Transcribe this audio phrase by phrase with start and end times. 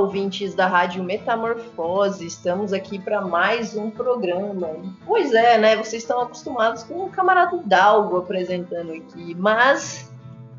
[0.00, 4.96] Ouvintes da Rádio Metamorfose, estamos aqui para mais um programa.
[5.06, 5.76] Pois é, né?
[5.76, 10.10] Vocês estão acostumados com o camarada Dalgo apresentando aqui, mas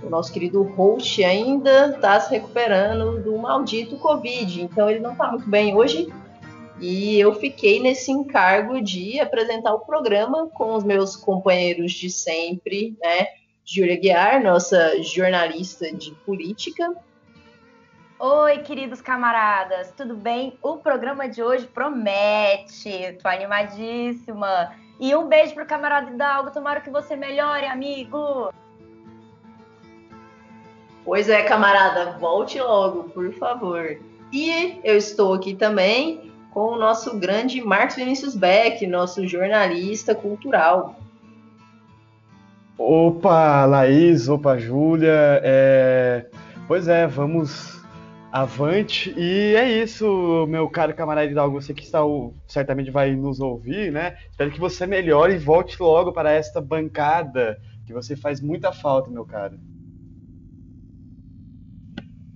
[0.03, 5.31] o nosso querido host ainda está se recuperando do maldito Covid, então ele não está
[5.31, 6.13] muito bem hoje.
[6.79, 12.95] E eu fiquei nesse encargo de apresentar o programa com os meus companheiros de sempre,
[13.01, 13.25] né?
[13.65, 16.95] Júlia Guiar, nossa jornalista de política.
[18.23, 20.53] Oi, queridos camaradas, tudo bem?
[20.61, 24.73] O programa de hoje promete, tô animadíssima.
[24.99, 28.53] E um beijo pro camarada Hidalgo, tomara que você melhore, amigo.
[31.03, 33.97] Pois é, camarada, volte logo, por favor.
[34.31, 40.95] E eu estou aqui também com o nosso grande Marcos Vinícius Beck, nosso jornalista cultural.
[42.77, 45.41] Opa, Laís, opa, Júlia.
[45.43, 46.27] É...
[46.67, 47.80] Pois é, vamos
[48.31, 49.13] avante.
[49.17, 51.99] E é isso, meu caro camarada Hidalgo, você que está,
[52.47, 54.15] certamente vai nos ouvir, né?
[54.29, 59.11] Espero que você melhore e volte logo para esta bancada, que você faz muita falta,
[59.11, 59.59] meu caro.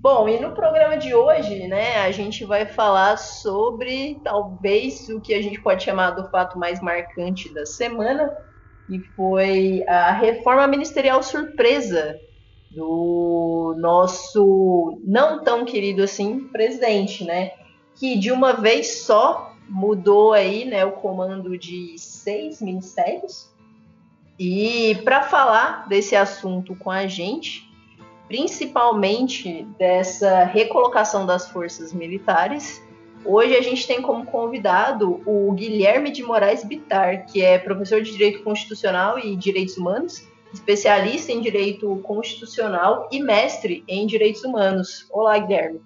[0.02, 5.34] Bom, e no programa de hoje, né, a gente vai falar sobre talvez o que
[5.34, 8.32] a gente pode chamar do fato mais marcante da semana,
[8.86, 12.16] que foi a reforma ministerial surpresa
[12.76, 17.52] do nosso não tão querido assim presidente, né,
[17.96, 23.50] que de uma vez só mudou aí, né, o comando de seis ministérios.
[24.38, 27.66] E para falar desse assunto com a gente,
[28.28, 32.84] principalmente dessa recolocação das forças militares.
[33.24, 38.12] Hoje a gente tem como convidado o Guilherme de Moraes Bitar, que é professor de
[38.12, 45.06] Direito Constitucional e Direitos Humanos, especialista em Direito Constitucional e mestre em Direitos Humanos.
[45.12, 45.82] Olá, Guilherme.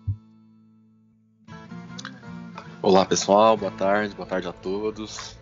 [2.82, 3.58] Olá, pessoal.
[3.58, 4.16] Boa tarde.
[4.16, 5.38] Boa tarde a todos.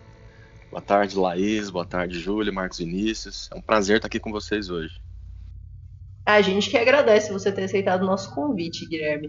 [0.70, 1.70] Boa tarde, Laís.
[1.70, 3.48] Boa tarde, Júlia, Marcos Vinícius.
[3.52, 5.00] É um prazer estar aqui com vocês hoje.
[6.26, 9.28] A gente que agradece você ter aceitado o nosso convite, Guilherme.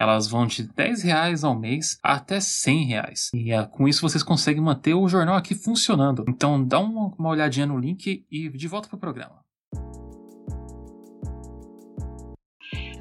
[0.00, 3.30] Elas vão de 10 reais ao mês até 100 reais.
[3.34, 6.24] E é, com isso vocês conseguem manter o jornal aqui funcionando.
[6.28, 9.40] Então dá uma, uma olhadinha no link e de volta para o programa.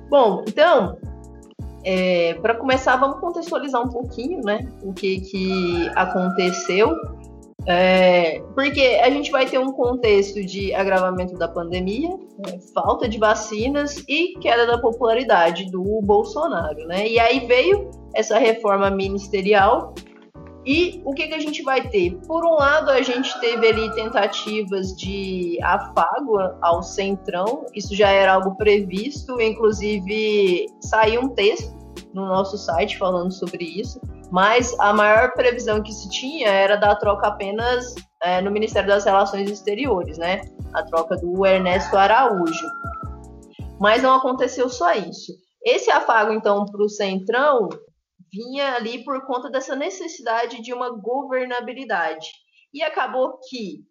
[0.09, 0.97] Bom, então,
[1.83, 6.95] é, para começar, vamos contextualizar um pouquinho, né, o que, que aconteceu
[7.65, 13.17] é, porque a gente vai ter um contexto de agravamento da pandemia, né, falta de
[13.17, 17.07] vacinas e queda da popularidade do Bolsonaro, né?
[17.07, 19.93] E aí veio essa reforma ministerial
[20.65, 22.17] e o que, que a gente vai ter?
[22.27, 28.33] Por um lado, a gente teve ali tentativas de afago ao centrão, isso já era
[28.33, 31.75] algo previsto, inclusive saiu um texto
[32.13, 33.99] no nosso site falando sobre isso
[34.31, 39.05] mas a maior previsão que se tinha era da troca apenas é, no Ministério das
[39.05, 40.41] Relações Exteriores, né?
[40.73, 42.67] A troca do Ernesto Araújo.
[43.79, 45.33] Mas não aconteceu só isso.
[45.63, 47.69] Esse afago, então, para o Centrão
[48.31, 52.27] vinha ali por conta dessa necessidade de uma governabilidade.
[52.73, 53.83] E acabou que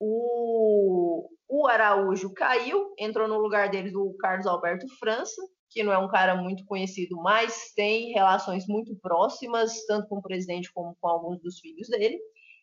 [0.00, 5.40] o, o Araújo caiu, entrou no lugar dele o Carlos Alberto França,
[5.74, 10.22] que não é um cara muito conhecido, mas tem relações muito próximas, tanto com o
[10.22, 12.16] presidente como com alguns dos filhos dele.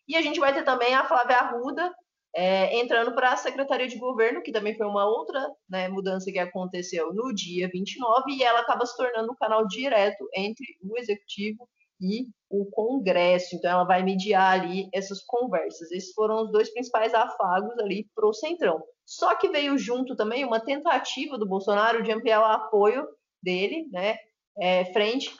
[0.08, 1.92] E a gente vai ter também a Flávia Arruda
[2.34, 6.38] é, entrando para a Secretaria de Governo, que também foi uma outra né, mudança que
[6.38, 11.68] aconteceu no dia 29, e ela acaba se tornando um canal direto entre o Executivo
[12.00, 13.54] e o Congresso.
[13.54, 15.92] Então, ela vai mediar ali essas conversas.
[15.92, 18.82] Esses foram os dois principais afagos ali para o Centrão.
[19.04, 23.06] Só que veio junto também uma tentativa do Bolsonaro de ampliar o apoio
[23.42, 24.16] dele, né,
[24.58, 25.34] é, frente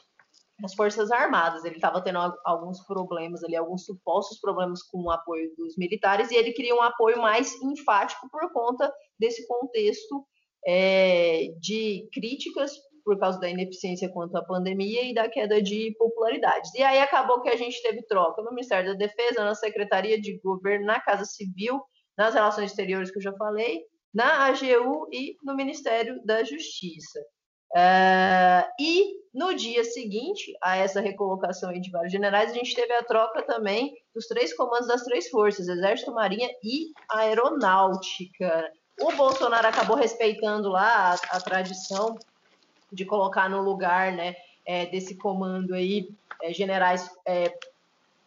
[0.64, 1.64] às Forças Armadas.
[1.64, 6.34] Ele estava tendo alguns problemas ali, alguns supostos problemas com o apoio dos militares, e
[6.34, 10.26] ele queria um apoio mais enfático por conta desse contexto
[10.66, 12.72] é, de críticas
[13.04, 16.72] por causa da ineficiência quanto à pandemia e da queda de popularidades.
[16.74, 20.38] E aí acabou que a gente teve troca no Ministério da Defesa, na Secretaria de
[20.38, 21.80] Governo, na Casa Civil,
[22.22, 23.84] nas Relações Exteriores, que eu já falei,
[24.14, 27.18] na AGU e no Ministério da Justiça.
[27.72, 33.02] Uh, e no dia seguinte a essa recolocação de vários generais, a gente teve a
[33.02, 38.70] troca também dos três comandos das três forças, Exército, Marinha e Aeronáutica.
[39.00, 42.16] O Bolsonaro acabou respeitando lá a, a tradição
[42.92, 46.08] de colocar no lugar né, é, desse comando aí
[46.42, 47.52] é, generais é,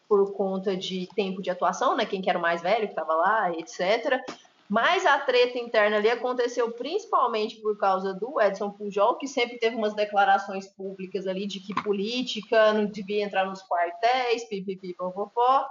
[0.08, 3.14] por conta de tempo de atuação, né, quem que era o mais velho que estava
[3.14, 4.22] lá, etc.
[4.68, 9.76] Mas a treta interna ali aconteceu principalmente por causa do Edson Pujol, que sempre teve
[9.76, 15.68] umas declarações públicas ali de que política não devia entrar nos quartéis, pipipi, popopó,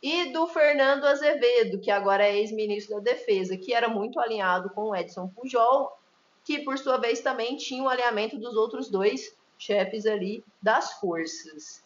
[0.00, 4.90] e do Fernando Azevedo, que agora é ex-ministro da Defesa, que era muito alinhado com
[4.90, 5.92] o Edson Pujol,
[6.44, 11.82] que por sua vez também tinha o alinhamento dos outros dois chefes ali das forças.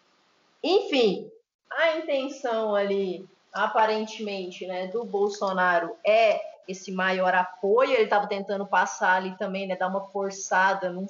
[0.62, 1.30] Enfim,
[1.76, 7.92] a intenção ali aparentemente, né, do Bolsonaro é esse maior apoio.
[7.92, 11.06] Ele estava tentando passar ali também, né, dar uma forçada num,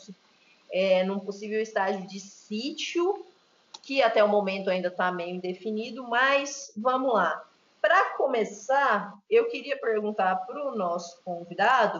[0.73, 3.25] é, num possível estágio de sítio,
[3.82, 7.43] que até o momento ainda está meio indefinido, mas vamos lá.
[7.81, 11.99] Para começar, eu queria perguntar para o nosso convidado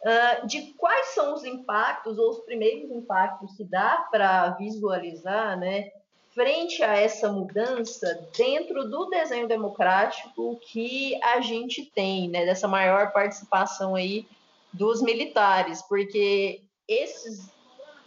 [0.00, 5.90] uh, de quais são os impactos, ou os primeiros impactos que dá para visualizar, né,
[6.38, 13.10] frente a essa mudança dentro do desenho democrático que a gente tem, né, dessa maior
[13.10, 14.24] participação aí
[14.72, 17.50] dos militares, porque esses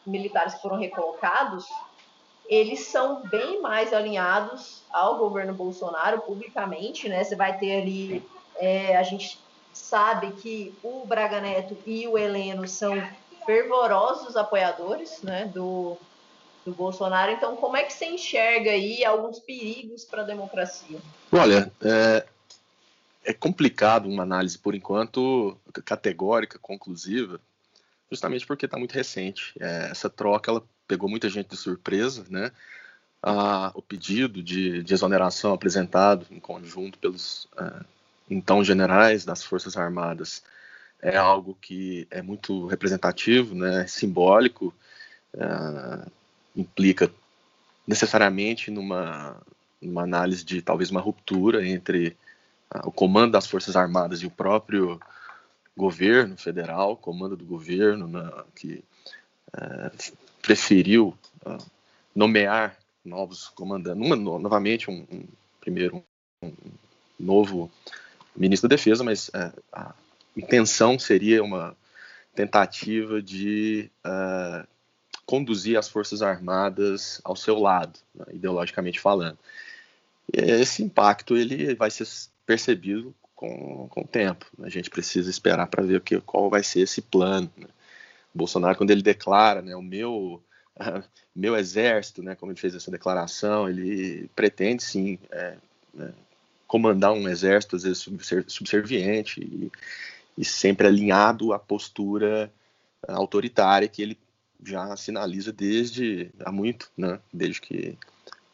[0.08, 1.66] militares que foram recolocados,
[2.48, 7.26] eles são bem mais alinhados ao governo Bolsonaro publicamente, né?
[7.26, 8.26] Você vai ter ali,
[8.56, 9.38] é, a gente
[9.74, 12.94] sabe que o Braga Neto e o Heleno são
[13.46, 15.98] fervorosos apoiadores, né, do
[16.66, 17.32] do Bolsonaro.
[17.32, 21.00] Então, como é que você enxerga aí alguns perigos para a democracia?
[21.32, 22.26] Olha, é,
[23.24, 27.40] é complicado uma análise, por enquanto, categórica, conclusiva,
[28.10, 29.54] justamente porque está muito recente.
[29.60, 32.52] É, essa troca ela pegou muita gente de surpresa, né?
[33.24, 37.86] Ah, o pedido de, de, exoneração apresentado em conjunto pelos é,
[38.28, 40.42] então generais das Forças Armadas
[41.00, 43.86] é algo que é muito representativo, né?
[43.88, 44.74] Simbólico.
[45.34, 46.10] É,
[46.56, 47.12] implica
[47.88, 49.38] necessariamente numa,
[49.82, 52.16] numa análise de talvez uma ruptura entre
[52.74, 55.00] uh, o comando das Forças Armadas e o próprio
[55.76, 58.84] governo federal, comando do governo, né, que
[59.56, 61.58] uh, preferiu uh,
[62.16, 65.24] nomear novos comandantes, uma, novamente um, um
[65.60, 66.04] primeiro
[66.44, 66.54] um
[67.20, 67.72] novo
[68.36, 69.94] ministro da Defesa, mas uh, a
[70.36, 71.76] intenção seria uma
[72.34, 74.68] tentativa de uh,
[75.26, 79.38] conduzir as Forças Armadas ao seu lado, né, ideologicamente falando.
[80.32, 82.08] Esse impacto ele vai ser
[82.46, 84.46] percebido com, com o tempo.
[84.62, 87.52] A gente precisa esperar para ver o que, qual vai ser esse plano.
[87.58, 87.68] Né?
[88.34, 90.42] Bolsonaro, quando ele declara né, o meu,
[91.36, 95.58] meu exército, né, como ele fez essa declaração, ele pretende sim é,
[96.00, 96.10] é,
[96.68, 98.08] comandar um exército, às vezes
[98.48, 99.72] subserviente e,
[100.38, 102.52] e sempre alinhado à postura
[103.08, 104.18] autoritária que ele
[104.64, 107.20] já sinaliza desde há muito, né?
[107.34, 107.98] Desde que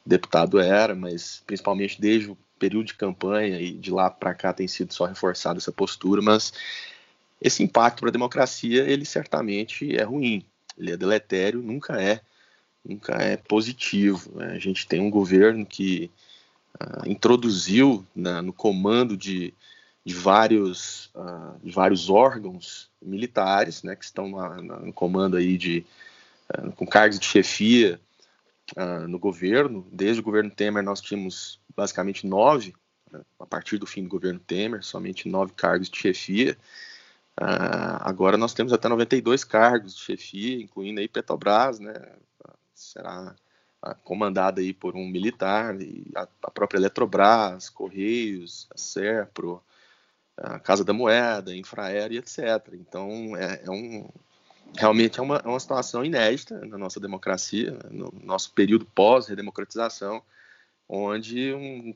[0.05, 4.67] deputado era, mas principalmente desde o período de campanha e de lá para cá tem
[4.67, 6.53] sido só reforçada essa postura, mas
[7.41, 10.43] esse impacto para a democracia, ele certamente é ruim,
[10.77, 12.21] ele é deletério, nunca é,
[12.83, 14.31] nunca é positivo.
[14.35, 14.53] Né?
[14.53, 16.09] A gente tem um governo que
[16.81, 19.53] uh, introduziu na, no comando de,
[20.07, 25.57] de vários, uh, de vários órgãos militares, né, que estão na, na, no comando aí
[25.57, 25.85] de
[26.49, 27.99] uh, com cargos de chefia
[28.77, 29.85] uh, no governo.
[29.91, 32.73] Desde o governo Temer nós tínhamos basicamente nove,
[33.11, 36.57] né, a partir do fim do governo Temer, somente nove cargos de chefia.
[37.99, 41.93] Agora nós temos até 92 cargos de chefia, incluindo aí Petrobras, né,
[42.73, 43.35] será
[44.05, 49.61] comandada aí por um militar, e a, a própria Eletrobras, Correios, a Serpro,
[50.37, 52.39] a Casa da Moeda, Infraero e etc.
[52.73, 54.07] Então, é, é um,
[54.77, 60.21] realmente é uma, é uma situação inédita na nossa democracia, no nosso período pós-redemocratização,
[60.87, 61.93] onde um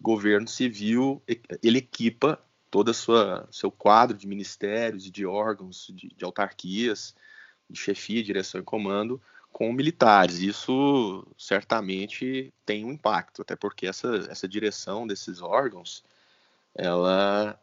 [0.00, 1.22] governo civil
[1.62, 2.38] ele equipa
[2.70, 7.14] todo o seu quadro de ministérios e de órgãos, de, de autarquias,
[7.68, 9.20] de chefia, direção e comando
[9.52, 10.40] com militares.
[10.40, 16.02] Isso certamente tem um impacto, até porque essa, essa direção desses órgãos
[16.74, 17.60] ela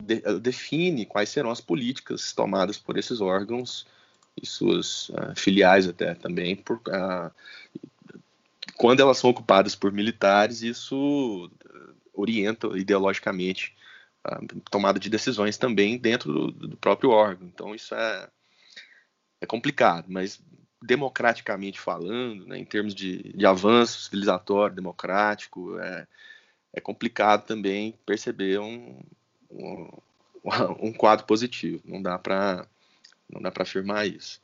[0.00, 3.86] de, define quais serão as políticas tomadas por esses órgãos
[4.40, 7.30] e suas uh, filiais até também, por, uh,
[8.76, 11.50] quando elas são ocupadas por militares, isso
[12.14, 13.76] orienta ideologicamente
[14.24, 14.38] a
[14.70, 17.46] tomada de decisões também dentro do, do próprio órgão.
[17.46, 18.28] Então isso é,
[19.40, 20.40] é complicado, mas
[20.82, 26.06] democraticamente falando, né, em termos de, de avanço civilizatório, democrático, é,
[26.72, 28.98] é complicado também perceber um,
[30.80, 31.82] um, quadro positivo.
[31.84, 32.66] Não dá para
[33.28, 34.42] não dá para afirmar isso.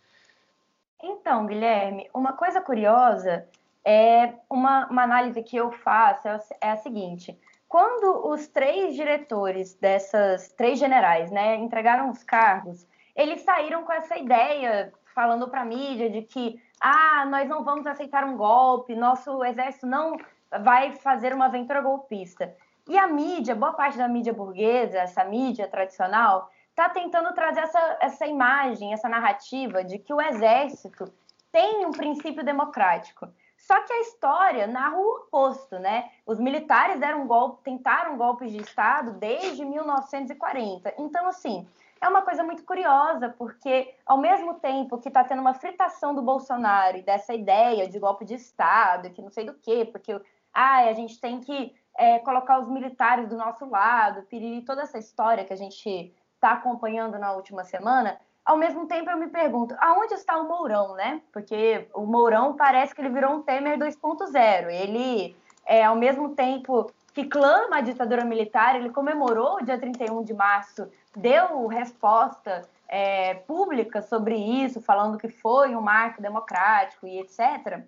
[1.02, 3.46] Então, Guilherme, uma coisa curiosa
[3.84, 9.74] é uma, uma análise que eu faço é, é a seguinte: quando os três diretores
[9.74, 15.64] dessas três generais, né, entregaram os cargos, eles saíram com essa ideia falando para a
[15.64, 20.16] mídia de que ah, nós não vamos aceitar um golpe, nosso exército não
[20.62, 22.54] vai fazer uma aventura golpista.
[22.88, 27.98] E a mídia, boa parte da mídia burguesa, essa mídia tradicional, está tentando trazer essa,
[28.00, 31.12] essa imagem, essa narrativa de que o exército
[31.50, 33.28] tem um princípio democrático.
[33.56, 36.10] Só que a história narra o oposto, né?
[36.24, 40.94] Os militares deram golpe, tentaram golpes de Estado desde 1940.
[40.98, 41.66] Então, assim,
[42.00, 46.22] é uma coisa muito curiosa, porque ao mesmo tempo que está tendo uma fritação do
[46.22, 50.20] Bolsonaro e dessa ideia de golpe de Estado, que não sei do quê, porque
[50.52, 54.98] ah, a gente tem que é, colocar os militares do nosso lado, piriri, toda essa
[54.98, 59.74] história que a gente está acompanhando na última semana, ao mesmo tempo eu me pergunto,
[59.80, 61.20] aonde está o Mourão, né?
[61.32, 64.70] Porque o Mourão parece que ele virou um Temer 2.0.
[64.70, 70.22] Ele, é, ao mesmo tempo que clama a ditadura militar, ele comemorou o dia 31
[70.22, 77.18] de março, deu resposta é, pública sobre isso, falando que foi um marco democrático e
[77.18, 77.82] etc.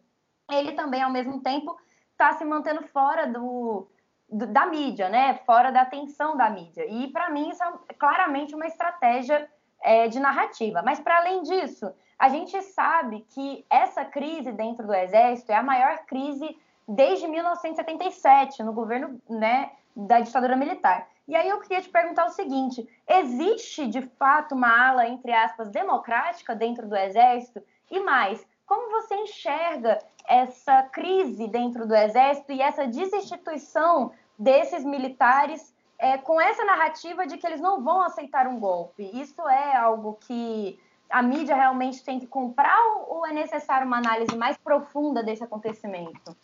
[0.50, 1.78] Ele também, ao mesmo tempo,
[2.12, 3.88] está se mantendo fora do, do,
[4.30, 5.34] da mídia, né?
[5.46, 6.86] Fora da atenção da mídia.
[6.86, 9.48] E, para mim, isso é claramente uma estratégia
[9.82, 10.82] é, de narrativa.
[10.82, 15.62] Mas, para além disso, a gente sabe que essa crise dentro do Exército é a
[15.62, 16.56] maior crise
[16.86, 21.08] desde 1977, no governo né, da ditadura militar.
[21.26, 25.68] E aí eu queria te perguntar o seguinte: existe de fato uma ala, entre aspas,
[25.70, 27.62] democrática dentro do Exército?
[27.90, 29.98] E mais, como você enxerga
[30.28, 37.38] essa crise dentro do Exército e essa desinstituição desses militares é, com essa narrativa de
[37.38, 39.10] que eles não vão aceitar um golpe.
[39.14, 44.36] Isso é algo que a mídia realmente tem que comprar ou é necessário uma análise
[44.36, 46.36] mais profunda desse acontecimento?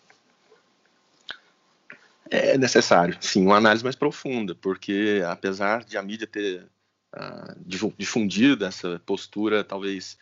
[2.31, 6.67] É necessário, sim, uma análise mais profunda, porque apesar de a mídia ter
[7.15, 10.17] uh, difundido essa postura talvez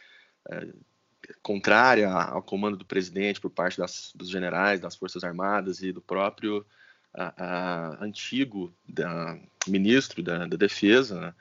[0.51, 0.92] uh,
[1.43, 6.01] contrária ao comando do presidente por parte das, dos generais, das Forças Armadas e do
[6.01, 6.65] próprio
[7.15, 11.35] a, a, antigo da, ministro da, da Defesa, né,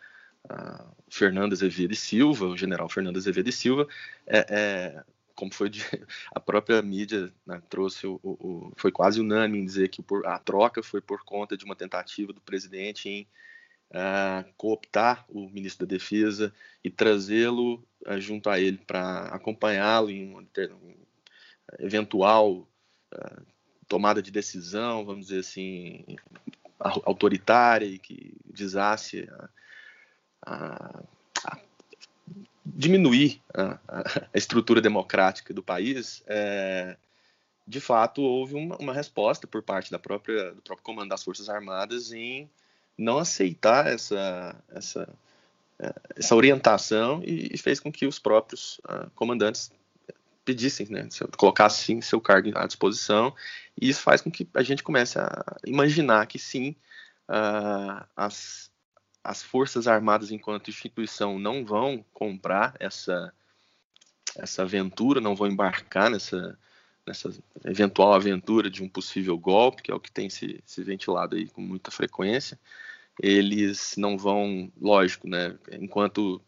[1.09, 3.87] Fernando Azevedo e Silva, o general Fernando Azevedo e Silva,
[4.25, 5.03] é, é,
[5.35, 5.81] como foi de,
[6.33, 10.39] a própria mídia né, trouxe, o, o, foi quase unânime em dizer que por, a
[10.39, 13.27] troca foi por conta de uma tentativa do presidente em
[13.91, 20.33] uh, cooptar o ministro da Defesa e trazê-lo uh, junto a ele para acompanhá-lo em
[20.33, 20.95] um, um
[21.79, 22.67] eventual
[23.13, 23.45] uh,
[23.87, 26.05] tomada de decisão, vamos dizer assim,
[26.79, 29.49] autoritária e que visasse a,
[30.45, 31.03] a,
[31.45, 31.59] a
[32.65, 36.95] diminuir a, a, estrutura democrática do país, é,
[37.67, 41.49] de fato houve uma, uma, resposta por parte da própria, do próprio comando das Forças
[41.49, 42.49] Armadas em
[43.01, 45.09] não aceitar essa, essa,
[45.79, 49.71] é, essa orientação e, fez com que os próprios uh, comandantes
[50.45, 53.33] pedissem, né, colocassem seu cargo à disposição,
[53.79, 56.75] e isso faz com que a gente comece a imaginar que sim,
[57.29, 58.71] uh, as,
[59.23, 63.33] as Forças Armadas, enquanto instituição, não vão comprar essa,
[64.35, 66.57] essa aventura, não vão embarcar nessa,
[67.05, 67.31] nessa
[67.65, 71.47] eventual aventura de um possível golpe, que é o que tem se, se ventilado aí
[71.47, 72.59] com muita frequência.
[73.23, 76.41] Eles não vão, lógico, né, enquanto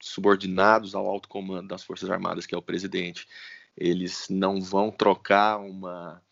[0.00, 3.28] subordinados ao alto comando das Forças Armadas, que é o presidente,
[3.76, 6.22] eles não vão trocar uma,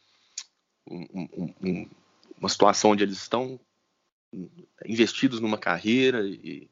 [0.89, 1.29] um,
[1.63, 1.91] um,
[2.39, 3.61] uma situação onde eles estão
[4.87, 6.71] investidos numa carreira e,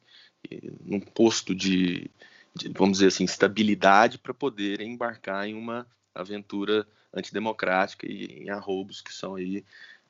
[0.50, 2.10] e num posto de,
[2.54, 9.00] de, vamos dizer assim, estabilidade para poderem embarcar em uma aventura antidemocrática e em arroubos
[9.00, 9.64] que são aí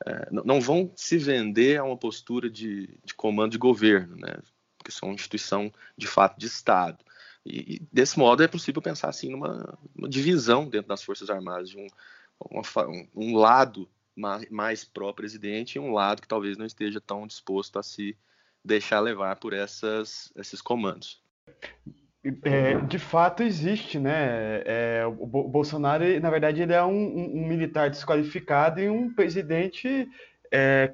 [0.06, 4.38] é, não vão se vender a uma postura de, de comando de governo, né?
[4.78, 7.04] porque são uma instituição de fato de Estado.
[7.44, 9.78] E, e desse modo é possível pensar assim numa
[10.08, 11.86] divisão dentro das Forças Armadas, de um,
[12.40, 12.62] uma,
[13.14, 17.82] um lado mais, mais pró-presidente e um lado que talvez não esteja tão disposto a
[17.82, 18.16] se
[18.64, 21.22] deixar levar por essas, esses comandos.
[22.44, 24.62] É, de fato existe, né?
[24.66, 30.06] É, o Bolsonaro, na verdade, ele é um, um, militar desqualificado e um presidente
[30.52, 30.92] é,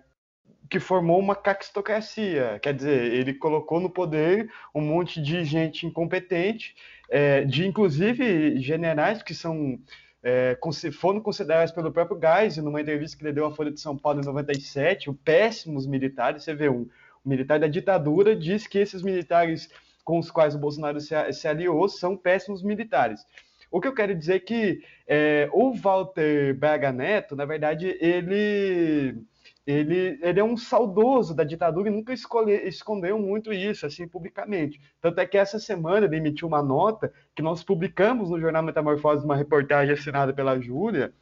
[0.71, 2.61] que formou uma caquistocracia.
[2.63, 6.77] Quer dizer, ele colocou no poder um monte de gente incompetente,
[7.11, 9.81] é, de inclusive generais que são
[10.23, 10.57] é,
[10.93, 14.21] foram considerados pelo próprio Geisel, numa entrevista que ele deu à Folha de São Paulo
[14.21, 16.45] em 97, o péssimos militares.
[16.45, 16.89] Você vê, um
[17.25, 19.69] militar da ditadura diz que esses militares
[20.07, 23.27] com os quais o Bolsonaro se, se aliou são péssimos militares.
[23.73, 29.21] O que eu quero dizer é que é, o Walter Braga Neto, na verdade, ele,
[29.67, 34.81] ele, ele é um saudoso da ditadura e nunca escolhe, escondeu muito isso, assim, publicamente.
[35.01, 39.25] Tanto é que essa semana ele emitiu uma nota que nós publicamos no Jornal Metamorfose,
[39.25, 41.13] uma reportagem assinada pela Júlia,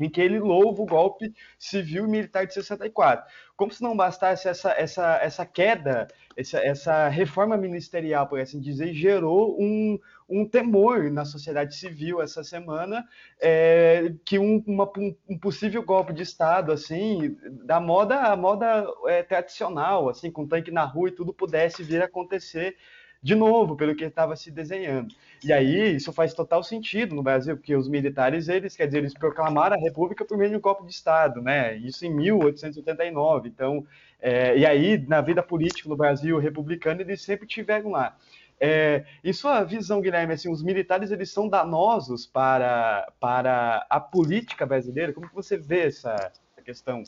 [0.00, 3.24] em que ele louva o golpe civil e militar de 64.
[3.56, 8.94] Como se não bastasse essa, essa, essa queda, essa, essa reforma ministerial, por assim dizer,
[8.94, 13.04] gerou um, um temor na sociedade civil essa semana
[13.40, 14.90] é, que um, uma,
[15.28, 20.70] um, possível golpe de Estado, assim, da moda, a moda é, tradicional, assim, com tanque
[20.70, 22.76] na rua e tudo pudesse vir a acontecer
[23.22, 25.14] de novo, pelo que estava se desenhando.
[25.44, 29.14] E aí, isso faz total sentido no Brasil, porque os militares, eles, quer dizer, eles
[29.14, 31.76] proclamaram a República por meio de um golpe de Estado, né?
[31.76, 33.48] Isso em 1889.
[33.48, 33.86] Então,
[34.20, 38.16] é, e aí, na vida política no Brasil republicano, eles sempre tiveram lá.
[38.58, 44.66] É, em sua visão, Guilherme, assim, os militares eles são danosos para, para a política
[44.66, 45.12] brasileira?
[45.12, 47.02] Como que você vê essa, essa questão?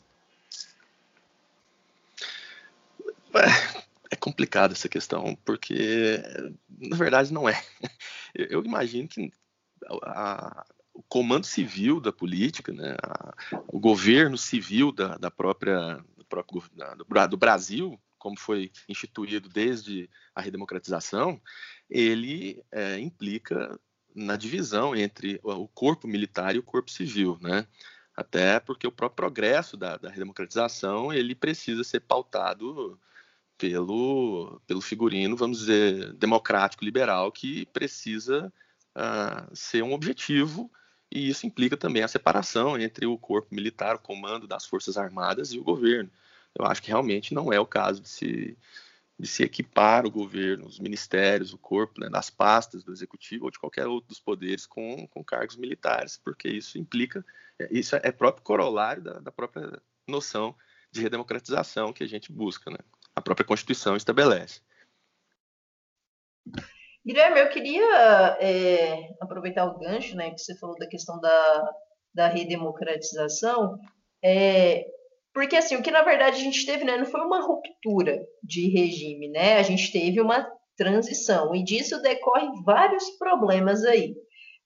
[4.23, 6.17] Complicada essa questão, porque
[6.69, 7.61] na verdade não é.
[8.33, 9.29] Eu imagino que
[10.01, 13.33] a, o comando civil da política, né, a,
[13.67, 20.09] o governo civil da, da própria do, próprio, da, do Brasil, como foi instituído desde
[20.33, 21.41] a redemocratização,
[21.89, 23.77] ele é, implica
[24.15, 27.67] na divisão entre o corpo militar e o corpo civil, né?
[28.15, 32.97] Até porque o próprio progresso da, da redemocratização ele precisa ser pautado
[33.57, 38.51] pelo, pelo figurino, vamos dizer, democrático liberal, que precisa
[38.95, 40.71] uh, ser um objetivo,
[41.11, 45.53] e isso implica também a separação entre o corpo militar, o comando das Forças Armadas
[45.53, 46.09] e o governo.
[46.55, 48.57] Eu acho que realmente não é o caso de se,
[49.19, 53.51] de se equipar o governo, os ministérios, o corpo, né, das pastas do executivo ou
[53.51, 57.23] de qualquer outro dos poderes com, com cargos militares, porque isso implica,
[57.59, 60.55] é, isso é próprio corolário da, da própria noção
[60.91, 62.77] de redemocratização que a gente busca, né?
[63.15, 64.61] A própria Constituição estabelece.
[67.05, 71.71] Guilherme, eu queria é, aproveitar o gancho, né, que você falou da questão da,
[72.13, 73.77] da redemocratização,
[74.23, 74.85] é,
[75.33, 78.69] porque assim, o que na verdade a gente teve, né, não foi uma ruptura de
[78.69, 84.15] regime, né, a gente teve uma transição, e disso decorrem vários problemas aí.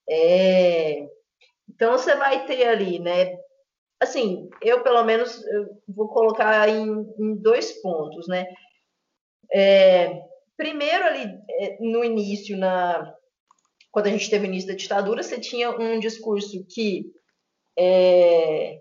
[0.07, 1.07] É,
[1.67, 3.35] então você vai ter ali, né,
[3.99, 6.85] assim, eu pelo menos eu vou colocar em,
[7.19, 8.45] em dois pontos, né?
[9.53, 10.21] É,
[10.55, 13.13] primeiro ali é, no início, na
[13.91, 17.11] quando a gente teve o início da ditadura, você tinha um discurso que
[17.79, 18.77] é,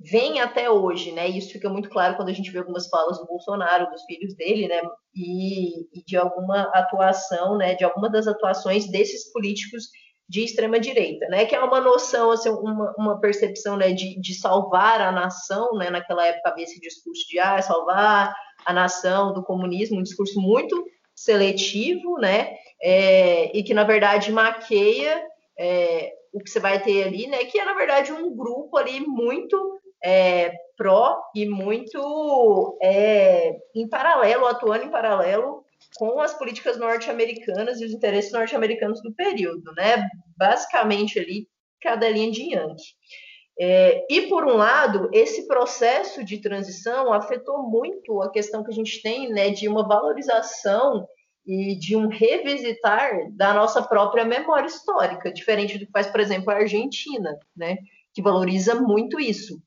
[0.00, 1.28] vem até hoje, né?
[1.28, 4.66] Isso fica muito claro quando a gente vê algumas falas do Bolsonaro, dos filhos dele,
[4.66, 4.80] né?
[5.14, 7.74] E, e de alguma atuação, né?
[7.74, 9.88] De alguma das atuações desses políticos
[10.28, 11.44] de extrema direita, né?
[11.44, 15.90] Que é uma noção, assim, uma, uma percepção, né, de, de salvar a nação, né?
[15.90, 18.34] Naquela época havia esse discurso de ah, salvar
[18.64, 20.84] a nação do comunismo, um discurso muito
[21.14, 22.54] seletivo, né?
[22.82, 25.24] É, e que na verdade maqueia
[25.58, 27.38] é, o que você vai ter ali, né?
[27.44, 34.46] Que é na verdade um grupo ali muito é, pró e muito é, em paralelo,
[34.46, 35.63] atuando em paralelo
[35.96, 40.08] com as políticas norte-americanas e os interesses norte-americanos do período, né?
[40.36, 41.48] Basicamente ali
[41.80, 42.94] cadelinha de Yankee.
[43.58, 48.74] É, e por um lado, esse processo de transição afetou muito a questão que a
[48.74, 51.06] gente tem, né, de uma valorização
[51.46, 56.50] e de um revisitar da nossa própria memória histórica, diferente do que faz, por exemplo,
[56.50, 57.76] a Argentina, né,
[58.12, 59.62] que valoriza muito isso.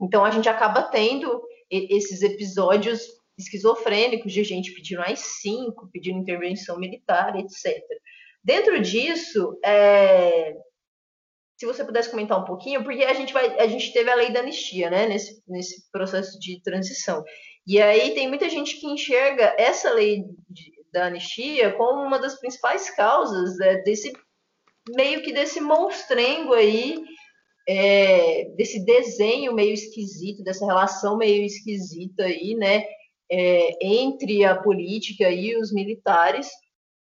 [0.00, 3.06] Então a gente acaba tendo esses episódios
[3.42, 7.82] esquizofrênicos de gente pedindo AI-5, pedindo intervenção militar, etc.
[8.44, 10.54] Dentro disso, é,
[11.62, 14.32] se você pudesse comentar um pouquinho, porque a gente vai, a gente teve a lei
[14.32, 17.22] da anistia, né, nesse, nesse processo de transição.
[17.64, 22.38] E aí tem muita gente que enxerga essa lei de, da anistia como uma das
[22.40, 24.12] principais causas é, desse
[24.96, 26.98] meio que desse monstrengo aí,
[27.68, 32.84] é, desse desenho meio esquisito, dessa relação meio esquisita aí, né,
[33.32, 36.50] é, entre a política e os militares,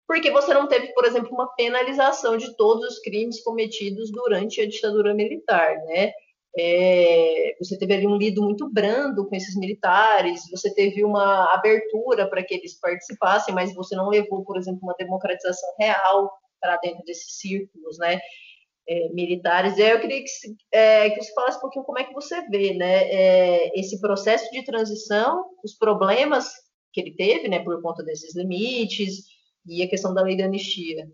[0.07, 4.69] porque você não teve, por exemplo, uma penalização de todos os crimes cometidos durante a
[4.69, 6.13] ditadura militar, né?
[6.57, 12.29] É, você teve ali um lido muito brando com esses militares, você teve uma abertura
[12.29, 17.05] para que eles participassem, mas você não levou, por exemplo, uma democratização real para dentro
[17.05, 18.21] desses círculos, né?
[18.93, 19.79] É, militares.
[19.79, 20.31] E aí eu queria que,
[20.73, 23.05] é, que você falasse um pouquinho como é que você vê, né?
[23.05, 26.51] É, esse processo de transição, os problemas
[26.93, 29.27] que ele teve, né, por conta desses limites
[29.65, 31.09] e a questão da lei da anistia.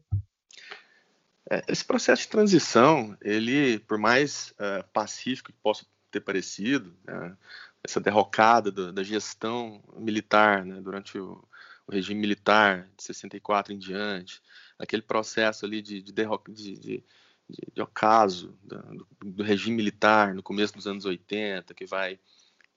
[1.50, 7.36] É, esse processo de transição, ele, por mais uh, pacífico que possa ter parecido, né,
[7.84, 11.46] essa derrocada do, da gestão militar né, durante o,
[11.86, 14.40] o, regime militar de 64 em diante,
[14.78, 17.04] aquele processo ali de, de, derroca, de, de,
[17.48, 22.18] de ocaso do, do, regime militar no começo dos anos 80, que vai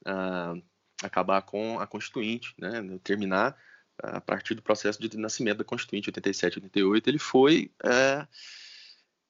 [0.06, 0.62] uh,
[1.02, 3.58] acabar com a Constituinte, né, terminar
[4.02, 8.22] a partir do processo de nascimento da Constituinte 87 88, ele foi, é,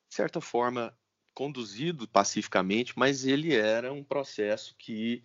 [0.08, 0.96] de certa forma,
[1.34, 5.24] conduzido pacificamente, mas ele era um processo que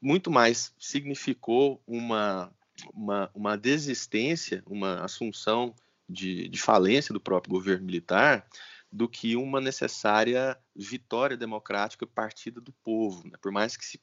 [0.00, 2.52] muito mais significou uma,
[2.92, 5.74] uma, uma desistência, uma assunção
[6.08, 8.48] de, de falência do próprio governo militar,
[8.96, 13.28] do que uma necessária vitória democrática partida do povo.
[13.28, 13.36] Né?
[13.42, 14.00] Por mais que se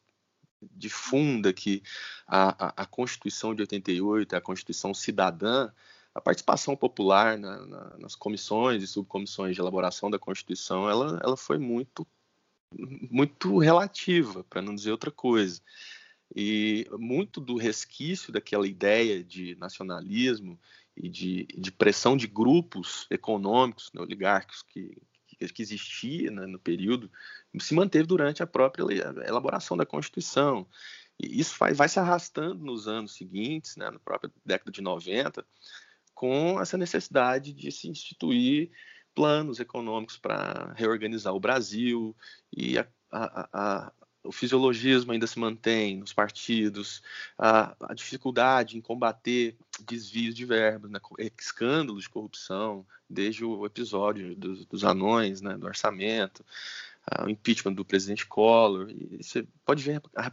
[0.62, 1.82] difunda que
[2.28, 5.72] a, a, a, Constituição de 88 é a Constituição cidadã,
[6.14, 11.36] a participação popular na, na, nas comissões e subcomissões de elaboração da Constituição, ela, ela
[11.36, 12.06] foi muito,
[12.72, 15.60] muito relativa, para não dizer outra coisa.
[16.36, 20.60] E muito do resquício daquela ideia de nacionalismo
[20.96, 27.12] e de, de pressão de grupos econômicos, né, oligárquicos, que, que existia né, no período,
[27.60, 28.84] se manteve durante a própria
[29.28, 30.68] elaboração da Constituição.
[31.20, 35.46] E isso vai, vai se arrastando nos anos seguintes, né, na própria década de 90,
[36.14, 38.72] com essa necessidade de se instituir
[39.14, 42.16] planos econômicos para reorganizar o Brasil
[42.52, 47.04] e a, a, a, o fisiologismo ainda se mantém nos partidos,
[47.38, 51.00] a, a dificuldade em combater desvios de verbas, né,
[51.38, 56.44] escândalos de corrupção, desde o episódio dos, dos anões, né, do orçamento,
[57.26, 58.88] o impeachment do presidente Collor.
[59.20, 60.32] Você pode ver a,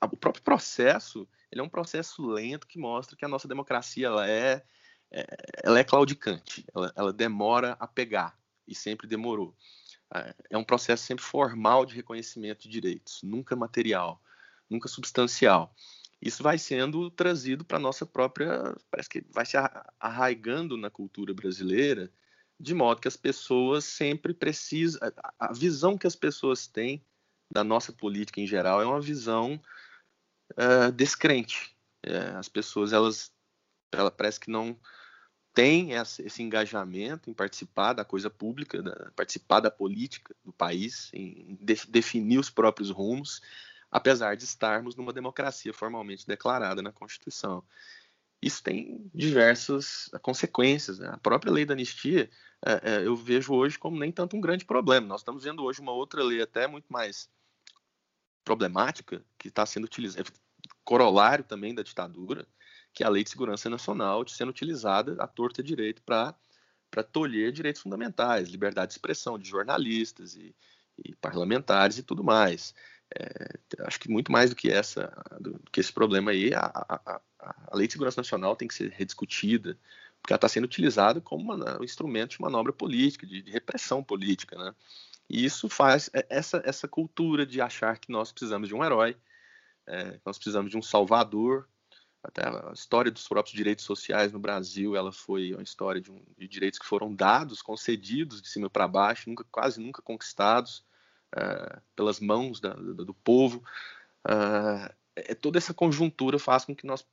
[0.00, 4.06] a, o próprio processo, ele é um processo lento que mostra que a nossa democracia
[4.06, 4.62] ela é,
[5.10, 5.26] é
[5.62, 9.54] ela é claudicante, ela, ela demora a pegar e sempre demorou
[10.50, 14.22] é um processo sempre formal de reconhecimento de direitos, nunca material,
[14.68, 15.74] nunca substancial.
[16.20, 18.74] Isso vai sendo trazido para a nossa própria.
[18.90, 19.56] Parece que vai se
[20.00, 22.10] arraigando na cultura brasileira,
[22.58, 25.00] de modo que as pessoas sempre precisam.
[25.38, 27.04] A visão que as pessoas têm
[27.50, 29.60] da nossa política em geral é uma visão
[30.52, 31.76] uh, descrente.
[32.02, 33.32] É, as pessoas, elas,
[33.92, 34.78] ela parece que não
[35.58, 41.58] tem esse engajamento em participar da coisa pública, da, participar da política do país, em
[41.60, 43.42] de, definir os próprios rumos,
[43.90, 47.64] apesar de estarmos numa democracia formalmente declarada na Constituição.
[48.40, 51.00] Isso tem diversas consequências.
[51.00, 51.08] Né?
[51.08, 52.30] A própria lei da anistia
[52.64, 55.08] é, é, eu vejo hoje como nem tanto um grande problema.
[55.08, 57.28] Nós estamos vendo hoje uma outra lei até muito mais
[58.44, 60.30] problemática que está sendo utilizada,
[60.84, 62.46] corolário também da ditadura,
[62.98, 66.34] que é a Lei de Segurança Nacional sendo utilizada à torta direito para
[67.12, 70.52] tolher direitos fundamentais, liberdade de expressão de jornalistas e,
[71.04, 72.74] e parlamentares e tudo mais.
[73.16, 73.56] É,
[73.86, 77.76] acho que muito mais do que essa, do, que esse problema aí, a, a, a,
[77.76, 79.78] Lei de Segurança Nacional tem que ser rediscutida,
[80.20, 84.02] porque ela está sendo utilizada como uma, um instrumento de manobra política, de, de repressão
[84.02, 84.74] política, né?
[85.30, 89.16] E isso faz é, essa, essa cultura de achar que nós precisamos de um herói,
[89.86, 91.68] é, nós precisamos de um salvador,
[92.22, 96.20] até a história dos próprios direitos sociais no Brasil, ela foi uma história de, um,
[96.36, 100.84] de direitos que foram dados, concedidos de cima para baixo, nunca, quase nunca conquistados
[101.36, 103.62] uh, pelas mãos da, do, do, povo.
[104.26, 107.06] Uh, é, toda essa conjuntura faz com que nós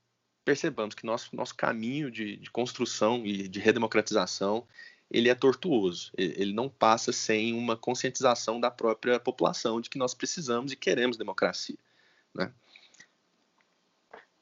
[0.44, 4.68] percebamos que nosso, nosso caminho de, de construção e de redemocratização
[5.10, 6.12] ele é tortuoso.
[6.18, 11.16] Ele não passa sem uma conscientização da própria população de que nós precisamos e queremos
[11.16, 11.78] democracia.
[12.34, 12.52] Né?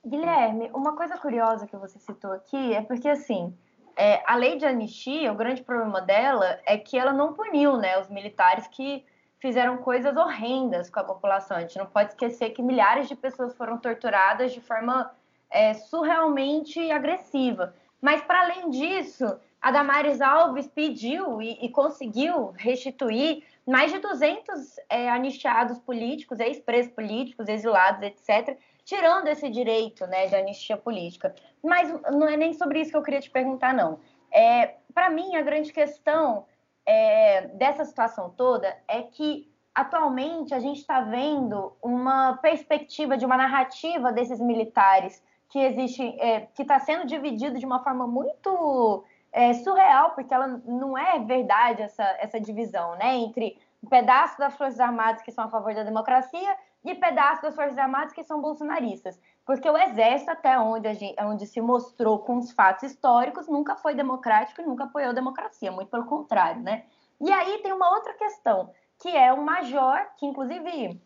[0.06, 3.58] Guilherme, uma coisa curiosa que você citou aqui é porque, assim,
[3.96, 7.98] é, a lei de anistia, o grande problema dela é que ela não puniu né,
[8.00, 9.06] os militares que
[9.40, 11.56] fizeram coisas horrendas com a população.
[11.56, 15.10] A gente não pode esquecer que milhares de pessoas foram torturadas de forma
[15.50, 17.74] é, surrealmente agressiva.
[18.02, 24.76] Mas, para além disso, a Damares Alves pediu e, e conseguiu restituir mais de 200
[24.90, 31.34] é, anistiados políticos, ex-presos políticos, exilados, etc., tirando esse direito né, de anistia política.
[31.64, 34.00] Mas não é nem sobre isso que eu queria te perguntar, não.
[34.32, 36.46] É, Para mim, a grande questão
[36.86, 43.38] é, dessa situação toda é que atualmente a gente está vendo uma perspectiva de uma
[43.38, 49.54] narrativa desses militares que existe, é, que está sendo dividido de uma forma muito é,
[49.54, 53.16] surreal, porque ela não é verdade essa, essa divisão, né?
[53.16, 57.56] Entre um pedaço das Forças Armadas que são a favor da democracia e pedaço das
[57.56, 59.20] Forças Armadas que são bolsonaristas.
[59.46, 63.94] Porque o Exército, até onde, gente, onde se mostrou com os fatos históricos, nunca foi
[63.96, 66.86] democrático e nunca apoiou a democracia, muito pelo contrário, né?
[67.20, 71.02] E aí tem uma outra questão, que é o major, que inclusive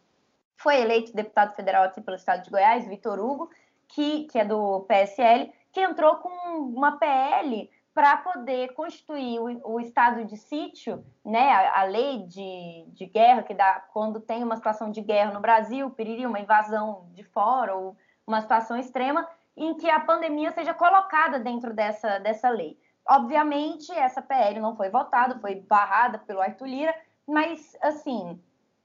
[0.58, 3.50] foi eleito deputado federal aqui pelo estado de Goiás, Vitor Hugo,
[3.88, 9.80] que, que é do PSL, que entrou com uma PL para poder constituir o, o,
[9.80, 14.56] estado de sítio, né, a, a, lei de, de guerra que dá quando tem uma
[14.56, 19.74] situação de guerra no Brasil, piriri, uma invasão de fora ou uma situação extrema, em
[19.74, 22.80] que a pandemia seja colocada dentro dessa, dessa lei.
[23.04, 26.96] Obviamente, essa PL não foi votada, foi barrada pelo Arthur Lira,
[27.28, 28.40] mas, assim,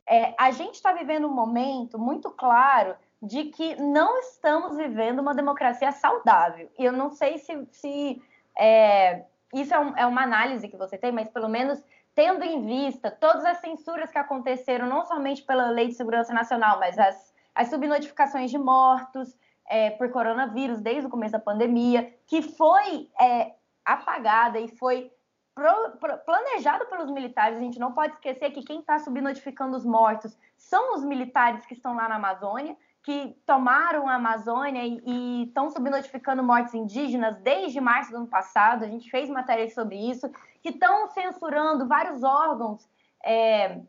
[0.07, 5.35] é, a gente está vivendo um momento muito claro de que não estamos vivendo uma
[5.35, 6.71] democracia saudável.
[6.79, 8.23] E eu não sei se, se
[8.59, 11.83] é, isso é, um, é, uma análise que você tem, mas pelo menos
[12.15, 16.79] tendo em vista todas as censuras que aconteceram, não somente pela Lei de Segurança Nacional,
[16.79, 19.37] mas as, as subnotificações de mortos
[19.69, 25.11] é, por coronavírus desde o começo da pandemia, que foi é, apagada e foi
[25.55, 27.59] pro, pro, planejado pelos militares.
[27.59, 31.75] A gente não pode esquecer que quem está subnotificando os mortos são os militares que
[31.75, 38.13] estão lá na Amazônia, que tomaram a Amazônia e estão subnotificando mortes indígenas desde março
[38.13, 38.85] do ano passado.
[38.85, 40.31] A gente fez matérias sobre isso,
[40.63, 42.89] que estão censurando vários órgãos.
[43.25, 43.81] É,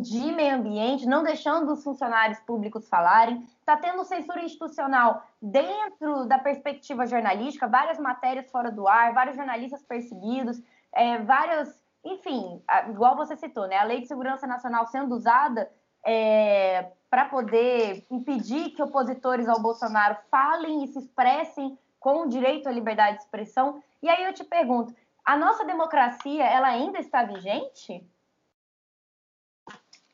[0.00, 6.38] de meio ambiente, não deixando os funcionários públicos falarem, está tendo censura institucional dentro da
[6.38, 10.60] perspectiva jornalística, várias matérias fora do ar, vários jornalistas perseguidos,
[10.92, 15.70] é, várias, enfim, igual você citou, né, a Lei de Segurança Nacional sendo usada
[16.04, 22.68] é, para poder impedir que opositores ao Bolsonaro falem e se expressem com o direito
[22.68, 23.82] à liberdade de expressão.
[24.02, 24.94] E aí eu te pergunto,
[25.24, 28.04] a nossa democracia, ela ainda está vigente?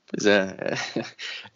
[0.06, 0.56] Pois é,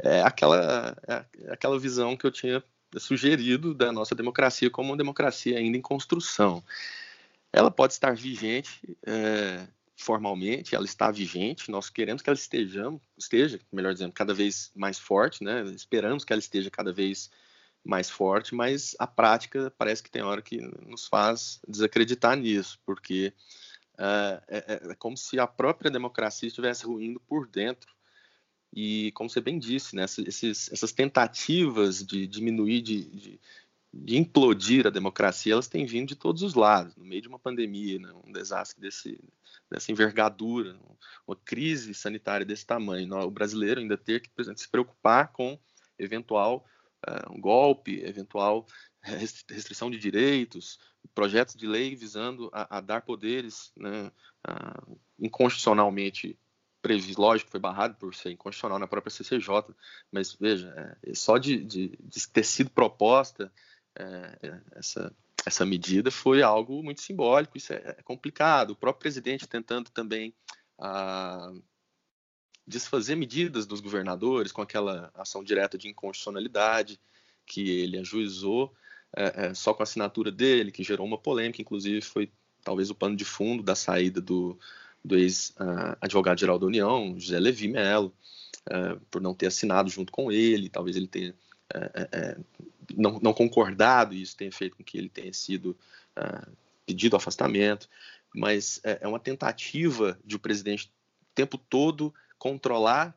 [0.03, 2.63] é, é aquela, é aquela visão que eu tinha
[2.97, 6.63] sugerido da nossa democracia como uma democracia ainda em construção.
[7.53, 9.67] Ela pode estar vigente é,
[9.99, 12.85] formalmente, ela está vigente, nós queremos que ela esteja,
[13.19, 15.63] esteja, melhor dizendo, cada vez mais forte, né?
[15.75, 17.31] esperamos que ela esteja cada vez
[17.85, 23.33] mais forte, mas a prática parece que tem hora que nos faz desacreditar nisso, porque
[23.95, 27.93] uh, é, é, como se a própria democracia estivesse ruindo por dentro
[28.73, 33.41] e, como você bem disse, né, esses, essas tentativas de diminuir, de, de,
[33.93, 37.39] de, implodir a democracia, elas têm vindo de todos os lados, no meio de uma
[37.39, 39.19] pandemia, né, um desastre desse,
[39.71, 40.79] dessa envergadura,
[41.27, 43.15] uma crise sanitária desse tamanho.
[43.21, 45.59] O brasileiro ainda ter que exemplo, se preocupar com
[45.99, 46.67] eventual
[47.07, 48.67] uh, um golpe, eventual
[49.01, 50.79] restrição de direitos,
[51.15, 54.13] projetos de lei visando a, a dar poderes né,
[54.49, 56.39] uh, inconstitucionalmente
[56.81, 59.75] previsto, lógico, foi barrado por ser inconstitucional na própria CCJ,
[60.13, 63.53] mas veja, é, só de, de, de, ter sido proposta
[63.99, 68.71] é, é, essa, essa medida foi algo muito simbólico, isso é, é complicado.
[68.71, 70.33] O próprio presidente tentando também
[70.79, 71.53] ah,
[72.67, 77.01] desfazer medidas dos governadores com aquela ação direta de inconstitucionalidade
[77.45, 78.73] que ele ajuizou
[79.17, 82.31] é, só com a assinatura dele, que gerou uma polêmica, inclusive foi
[82.63, 84.59] talvez o pano de fundo da saída do,
[85.03, 88.15] do ex-advogado-geral da União, José Levi Melo,
[89.11, 91.35] por não ter assinado junto com ele, talvez ele tenha
[92.97, 95.77] não, não, concordado e isso tenha feito com que ele tenha sido
[96.87, 97.89] pedido afastamento,
[98.35, 103.17] mas é, é uma tentativa de o presidente o tempo todo controlar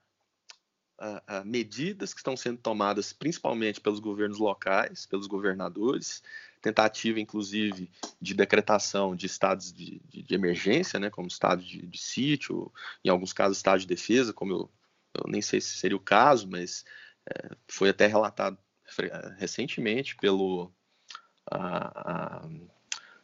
[0.99, 6.21] uh, uh, medidas que estão sendo tomadas principalmente pelos governos locais, pelos governadores,
[6.61, 7.89] tentativa, inclusive,
[8.21, 12.71] de decretação de estados de, de, de emergência, né, como estado de, de, sítio,
[13.03, 14.69] em alguns casos estado de defesa, como eu,
[15.15, 16.85] eu nem sei se seria o caso, mas
[17.29, 18.57] é, foi até relatado
[19.37, 20.71] recentemente pelo
[21.49, 22.49] a, a,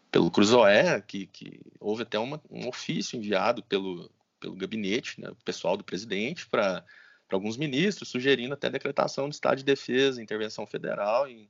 [0.09, 5.75] pelo Cruzoé, que, que houve até uma, um ofício enviado pelo, pelo gabinete, né, pessoal
[5.75, 6.83] do presidente, para
[7.31, 11.49] alguns ministros, sugerindo até decretação de estado de defesa, intervenção federal em,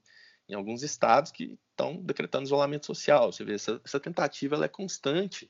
[0.50, 3.32] em alguns estados que estão decretando isolamento social.
[3.32, 5.50] Você vê, essa, essa tentativa ela é constante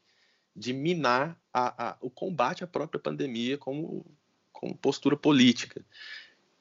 [0.55, 4.05] de minar a, a, o combate à própria pandemia como,
[4.51, 5.85] como postura política.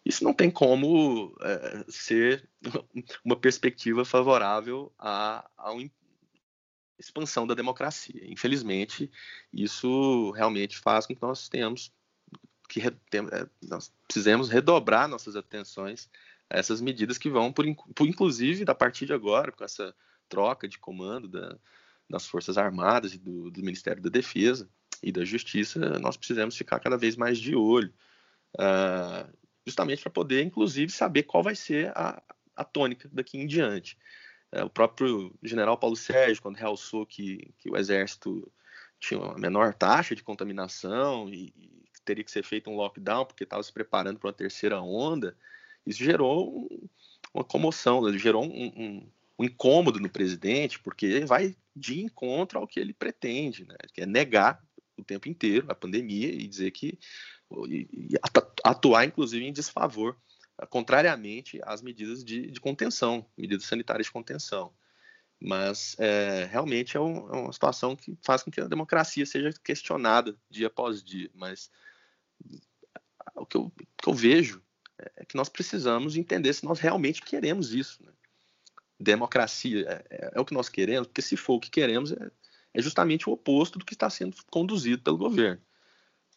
[0.07, 2.49] Isso não tem como é, ser
[3.25, 5.91] uma perspectiva favorável a, um,
[6.97, 8.23] expansão da democracia.
[8.25, 9.11] Infelizmente,
[9.53, 11.93] isso realmente faz com que nós tenhamos
[12.69, 12.93] que é,
[13.63, 16.09] nós precisamos redobrar nossas atenções
[16.49, 19.93] a essas medidas que vão, por, por inclusive, a partir de agora, com essa
[20.29, 21.59] troca de comando da,
[22.09, 24.69] das Forças Armadas e do, do, Ministério da Defesa
[25.03, 27.93] e da Justiça, nós precisamos ficar cada vez mais de olho,
[28.55, 32.23] uh, justamente para poder, inclusive, saber qual vai ser a,
[32.55, 33.99] a tônica daqui em diante.
[34.53, 38.51] Uh, o próprio general Paulo Sérgio, quando realçou que, que o Exército
[38.99, 43.45] tinha uma menor taxa de contaminação e, e teria que ser feito um lockdown porque
[43.45, 45.37] estava se preparando para uma terceira onda,
[45.85, 46.89] isso gerou um,
[47.35, 48.17] uma comoção, né?
[48.17, 53.67] gerou um, um, um, incômodo no presidente, porque vai de encontro ao que ele pretende,
[53.67, 53.77] né?
[53.93, 54.65] que é negar
[54.97, 56.99] o tempo inteiro a pandemia e dizer que
[57.69, 58.19] e,
[58.65, 60.17] atuar inclusive em desfavor,
[60.71, 64.73] contrariamente às medidas de, de contenção, medidas sanitárias de contenção.
[65.39, 69.53] Mas é, realmente é, um, é, uma situação que faz com que a democracia seja
[69.63, 71.31] questionada dia após dia.
[71.35, 71.71] Mas
[73.35, 74.63] o que eu, o que eu vejo
[75.17, 78.03] é que nós precisamos entender se nós realmente queremos isso.
[78.03, 78.13] Né?
[78.99, 82.31] Democracia é, é, é, o que nós queremos, porque se for o que queremos, é,
[82.73, 85.61] é justamente o oposto do que está sendo conduzido pelo governo.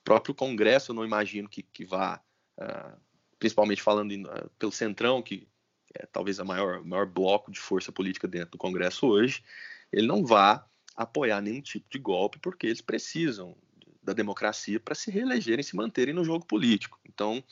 [0.10, 2.20] O próprio Congresso, eu não imagino que, que vá,
[2.58, 3.00] uh,
[3.38, 5.48] principalmente falando em, uh, pelo Centrão, que
[5.94, 9.44] é talvez a maior, maior bloco de força política dentro do Congresso hoje,
[9.92, 13.56] ele não vá apoiar nenhum tipo de golpe, porque eles precisam
[14.02, 17.00] da democracia para se reelegerem, se manterem no jogo político.
[17.06, 17.44] Então,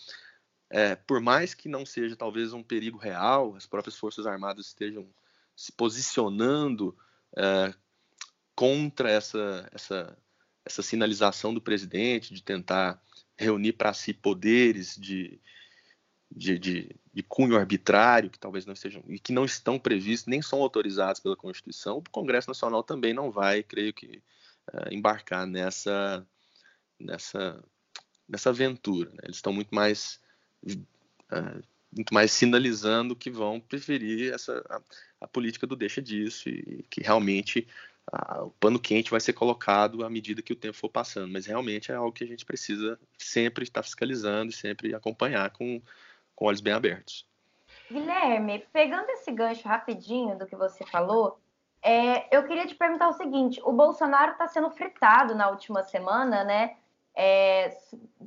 [0.67, 5.07] é, por mais que não seja talvez um perigo real, as próprias Forças Armadas estejam
[5.55, 6.97] se posicionando
[7.37, 7.71] é,
[8.55, 10.17] contra essa, essa,
[10.67, 13.01] essa sinalização do presidente de tentar
[13.37, 15.39] reunir para si poderes de,
[16.29, 20.41] de, de, de, cunho arbitrário, que talvez não estejam, e que não estão previstos, nem
[20.41, 24.21] são autorizados pela Constituição, o Congresso Nacional também não vai, creio que,
[24.73, 26.25] é, embarcar nessa,
[26.99, 27.63] nessa,
[28.27, 29.09] nessa aventura.
[29.11, 29.19] Né?
[29.23, 30.19] Eles estão muito mais
[30.63, 34.81] uh, muito mais sinalizando que vão preferir essa a,
[35.21, 37.65] a política do deixa disso e que realmente
[38.39, 41.31] o pano quente vai ser colocado à medida que o tempo for passando.
[41.31, 45.81] Mas realmente é algo que a gente precisa sempre estar fiscalizando e sempre acompanhar com,
[46.35, 47.27] com olhos bem abertos.
[47.91, 51.39] Guilherme, pegando esse gancho rapidinho do que você falou,
[51.81, 56.43] é, eu queria te perguntar o seguinte: o Bolsonaro está sendo fritado na última semana,
[56.43, 56.75] né?
[57.17, 57.75] é,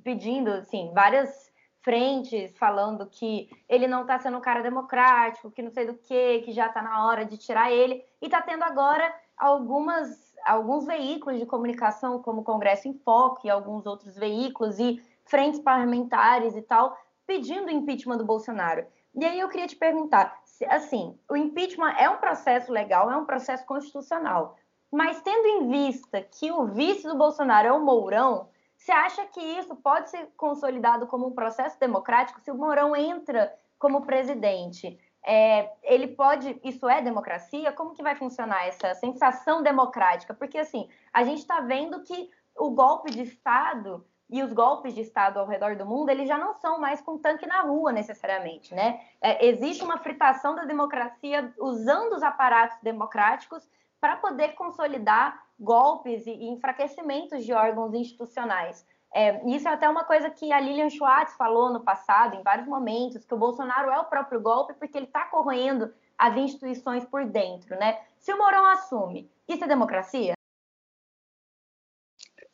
[0.03, 1.49] pedindo assim, várias
[1.81, 6.41] frentes falando que ele não está sendo um cara democrático, que não sei do que,
[6.41, 8.05] que já está na hora de tirar ele.
[8.21, 13.51] E está tendo agora algumas, alguns veículos de comunicação, como o Congresso em Foco e
[13.51, 18.87] alguns outros veículos e frentes parlamentares e tal, pedindo o impeachment do Bolsonaro.
[19.15, 23.25] E aí eu queria te perguntar, assim, o impeachment é um processo legal, é um
[23.25, 24.57] processo constitucional,
[24.93, 29.41] mas tendo em vista que o vice do Bolsonaro é o Mourão, você acha que
[29.41, 34.99] isso pode ser consolidado como um processo democrático se o Mourão entra como presidente?
[35.25, 37.73] É, ele pode, isso é democracia?
[37.73, 40.33] Como que vai funcionar essa sensação democrática?
[40.33, 45.01] Porque assim, a gente está vendo que o golpe de Estado e os golpes de
[45.01, 48.75] Estado ao redor do mundo, eles já não são mais com tanque na rua necessariamente,
[48.75, 49.01] né?
[49.21, 53.69] É, existe uma fritação da democracia usando os aparatos democráticos
[54.01, 58.87] para poder consolidar golpes e enfraquecimentos de órgãos institucionais.
[59.13, 62.69] É, isso é até uma coisa que a Lilian Schwartz falou no passado, em vários
[62.69, 67.25] momentos, que o Bolsonaro é o próprio golpe porque ele está corroendo as instituições por
[67.25, 68.01] dentro, né?
[68.19, 70.35] Se o Mourão assume, isso é democracia?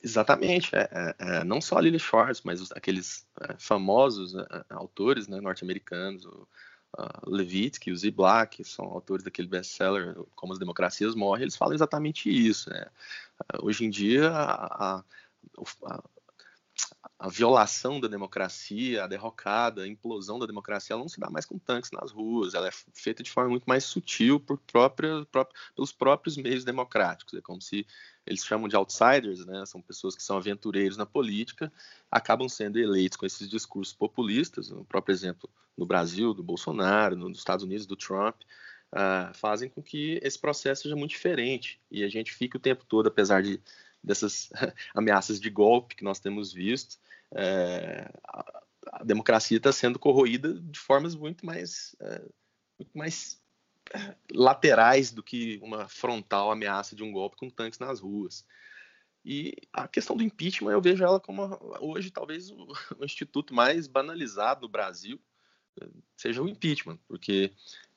[0.02, 0.74] Exatamente.
[0.74, 5.26] É, é, é não só a Lilian Schwartz, mas os, aqueles é, famosos é, autores
[5.26, 6.46] né, norte-americanos, uh,
[7.26, 12.30] Levitsky, o Ziblatt, que são autores daquele best-seller Como as Democracias Morrem, eles falam exatamente
[12.30, 12.70] isso.
[12.70, 12.86] Né?
[13.60, 15.04] Hoje em dia, a, a,
[15.86, 16.04] a,
[17.18, 21.46] a, violação da democracia, a derrocada, a implosão da democracia, ela não se dá mais
[21.46, 25.58] com tanques nas ruas, ela é feita de forma muito mais sutil por própria, própria,
[25.74, 27.34] pelos próprios meios democráticos.
[27.34, 27.86] É como se
[28.26, 29.64] eles chamam de outsiders, né?
[29.66, 31.72] São pessoas que são aventureiros na política,
[32.10, 34.70] acabam sendo eleitos com esses discursos populistas.
[34.70, 38.42] O próprio exemplo no Brasil do Bolsonaro, nos Estados Unidos do Trump,
[38.92, 42.84] uh, fazem com que esse processo seja muito diferente e a gente fica o tempo
[42.84, 43.60] todo, apesar de
[44.02, 44.50] dessas
[44.94, 46.98] ameaças de golpe que nós temos visto,
[47.32, 52.22] é, a, a, democracia está sendo corroída de formas muito mais, é,
[52.78, 53.40] muito mais
[54.32, 58.44] laterais do que uma frontal ameaça de um golpe com tanques nas ruas.
[59.24, 62.66] E a questão do impeachment, eu vejo ela como hoje talvez o,
[62.98, 65.20] o instituto mais banalizado do Brasil
[66.16, 67.52] seja o impeachment, porque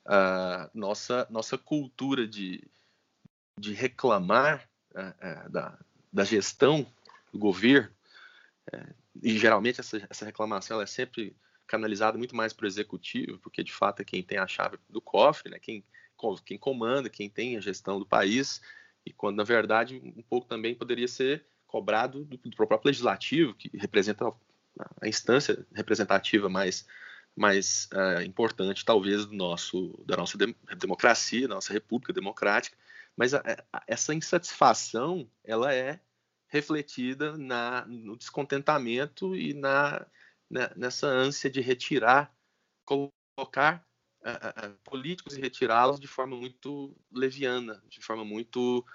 [0.06, 2.64] a uh, nossa nossa cultura de,
[3.60, 5.80] de reclamar é, é, da,
[6.12, 6.86] da gestão
[7.32, 7.90] do governo,
[8.72, 11.36] é, e geralmente essa, essa reclamação é sempre
[11.68, 15.02] canalizada muito mais para o executivo, porque de fato é quem tem a chave do
[15.02, 15.84] cofre, né, quem,
[16.46, 18.62] quem comanda, quem tem a gestão do país,
[19.06, 23.70] e quando na verdade um pouco também poderia ser cobrado do, do próprio legislativo, que
[23.78, 24.34] representa
[25.02, 26.86] a instância representativa mais
[27.36, 30.38] mais uh, importante talvez do nosso da nossa
[30.78, 32.76] democracia, da nossa república democrática,
[33.20, 33.44] mas a,
[33.74, 36.00] a, essa insatisfação ela é
[36.48, 40.08] refletida na, no descontentamento e na,
[40.50, 42.34] na nessa ânsia de retirar,
[42.86, 43.86] colocar
[44.22, 48.86] uh, políticos e retirá-los de forma muito leviana, de forma muito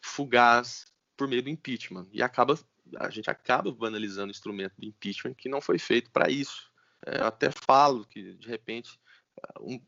[0.00, 2.58] fugaz por meio do impeachment e acaba
[2.96, 6.72] a gente acaba banalizando o instrumento do impeachment que não foi feito para isso.
[7.04, 8.98] É, eu até falo que de repente
[9.60, 9.78] um,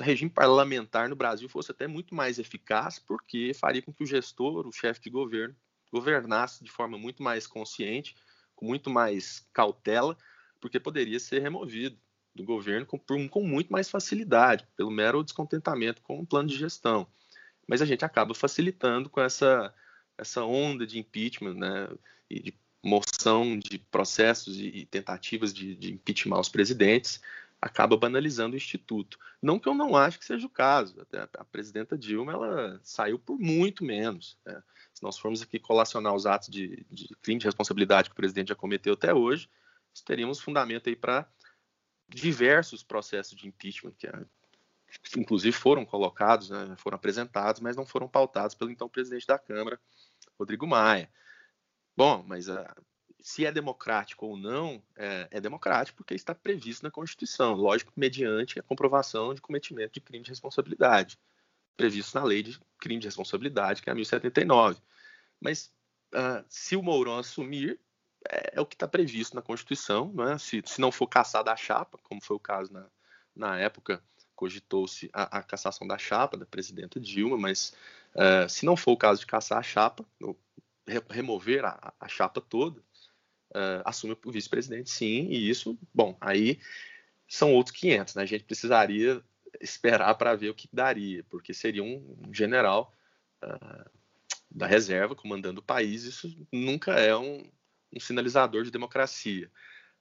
[0.00, 4.66] regime parlamentar no Brasil fosse até muito mais eficaz, porque faria com que o gestor,
[4.66, 5.54] o chefe de governo,
[5.92, 8.16] governasse de forma muito mais consciente,
[8.54, 10.16] com muito mais cautela,
[10.60, 11.98] porque poderia ser removido
[12.34, 17.06] do governo com, com muito mais facilidade, pelo mero descontentamento com o plano de gestão.
[17.66, 19.74] Mas a gente acaba facilitando com essa,
[20.16, 21.88] essa onda de impeachment, né,
[22.30, 27.20] e de moção de processos e, tentativas de, de impeachment os presidentes,
[27.62, 29.16] acaba banalizando o instituto.
[29.40, 30.96] Não que eu não acho que seja o caso.
[31.38, 34.36] A presidenta Dilma ela saiu por muito menos.
[34.44, 34.60] Né?
[34.92, 38.48] Se nós formos aqui colacionar os atos de, de, crime de responsabilidade que o presidente
[38.48, 39.48] já cometeu até hoje,
[40.04, 41.30] teríamos fundamento aí para
[42.08, 44.08] diversos processos de impeachment que
[45.18, 49.80] inclusive foram colocados, né, foram apresentados, mas não foram pautados pelo então presidente da Câmara,
[50.38, 51.08] Rodrigo Maia.
[51.96, 52.76] Bom, mas a,
[53.22, 58.58] se é democrático ou não, é, é, democrático porque está previsto na Constituição, lógico, mediante
[58.58, 61.18] a comprovação de cometimento de crime de responsabilidade,
[61.76, 64.80] previsto na lei de crime de responsabilidade, que é a 1079.
[65.40, 65.72] Mas
[66.12, 67.78] uh, se o Mourão assumir,
[68.28, 70.38] é, é o que está previsto na Constituição, não é?
[70.38, 72.86] se, se, não for caçada a chapa, como foi o caso na,
[73.34, 74.02] na época,
[74.34, 77.72] cogitou-se a, a, cassação da chapa da presidenta Dilma, mas
[78.16, 80.04] uh, se não for o caso de caçar a chapa,
[81.08, 82.82] remover a, a chapa toda,
[83.52, 86.60] uh, assume o vice-presidente, sim, e isso, bom, aí
[87.28, 88.22] são outros 500, né?
[88.22, 89.22] A gente precisaria
[89.60, 92.94] esperar para ver o que daria, porque seria um general
[93.42, 93.90] uh,
[94.50, 97.42] da reserva comandando o país, isso nunca é um,
[97.94, 99.50] um sinalizador de democracia.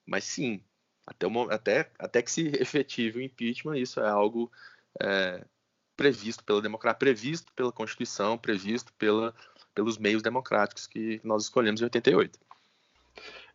[0.06, 0.64] Mas sim,
[1.06, 4.52] até, o, até, até que se efetive o impeachment, isso é algo
[5.02, 5.46] é,
[5.96, 9.34] previsto pela democracia, previsto pela Constituição, previsto pela,
[9.74, 12.40] pelos meios democráticos que nós escolhemos em 88.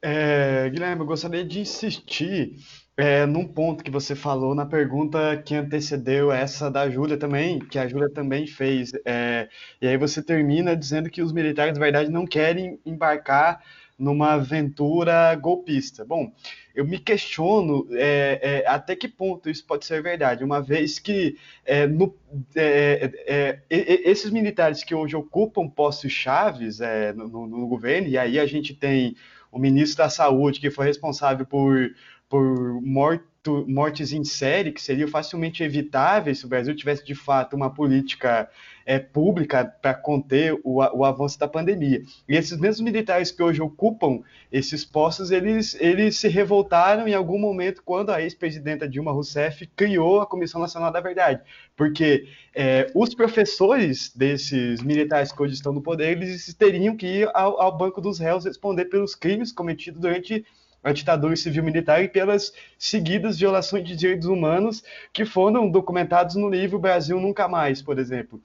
[0.02, 2.56] É, Guilherme, eu gostaria de insistir
[2.96, 7.78] é, num ponto que você falou na pergunta que antecedeu essa da Júlia também, que
[7.78, 8.92] a Júlia também fez.
[9.04, 9.48] É,
[9.80, 13.62] e aí você termina dizendo que os militares, de verdade, não querem embarcar
[13.98, 16.04] numa aventura golpista.
[16.04, 16.32] Bom,
[16.74, 21.36] eu me questiono é, é, até que ponto isso pode ser verdade, uma vez que
[21.64, 22.14] é, no,
[22.54, 28.38] é, é, esses militares que hoje ocupam postos chaves é, no, no, governo, e aí
[28.38, 29.16] a gente tem
[29.56, 31.90] o ministro da Saúde, que foi responsável por,
[32.28, 37.56] por morto, mortes em série, que seriam facilmente evitáveis se o Brasil tivesse de fato
[37.56, 38.50] uma política
[38.86, 42.02] é, pública para conter o, o, avanço da pandemia.
[42.28, 44.20] E esses mesmos militares que hoje ocupam
[44.50, 50.20] esses postos, eles, eles se revoltaram em algum momento quando a ex-presidenta Dilma Rousseff criou
[50.20, 51.42] a Comissão Nacional da Verdade,
[51.76, 57.30] porque é, os professores desses militares que hoje estão no poder, eles teriam que ir
[57.34, 60.46] ao, ao banco dos réus responder pelos crimes cometidos durante
[60.84, 66.78] a ditadura civil-militar e pelas seguidas violações de direitos humanos que foram documentados no livro
[66.78, 68.40] Brasil Nunca Mais, por exemplo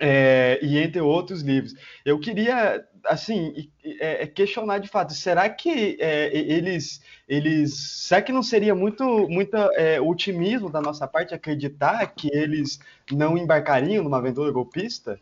[0.00, 1.74] é, e entre outros livros.
[2.04, 8.32] Eu queria, assim, é, é, questionar de fato, será que é, eles, eles, será que
[8.32, 12.80] não seria muito, muito é, otimismo da nossa parte acreditar que eles
[13.12, 15.20] não embarcariam numa aventura golpista?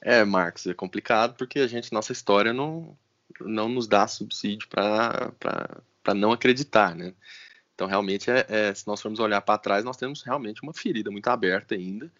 [0.00, 2.96] É, Marcos, é complicado porque a gente, nossa história não,
[3.40, 7.12] não nos dá subsídio para não acreditar, né?
[7.74, 11.10] Então, realmente, é, é se nós formos olhar para trás, nós temos realmente uma ferida
[11.10, 12.12] muito aberta ainda,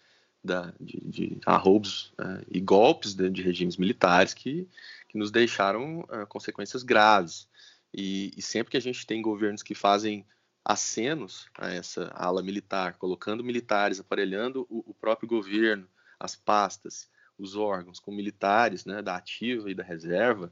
[0.45, 4.67] da, de, de arroubos uh, e golpes de, de, regimes militares que,
[5.09, 7.47] que nos deixaram uh, consequências graves.
[7.93, 10.25] E, e, sempre que a gente tem governos que fazem
[10.63, 15.87] acenos a essa ala militar, colocando militares, aparelhando o, o próprio governo,
[16.19, 20.51] as pastas, os órgãos com militares né, da ativa e da reserva,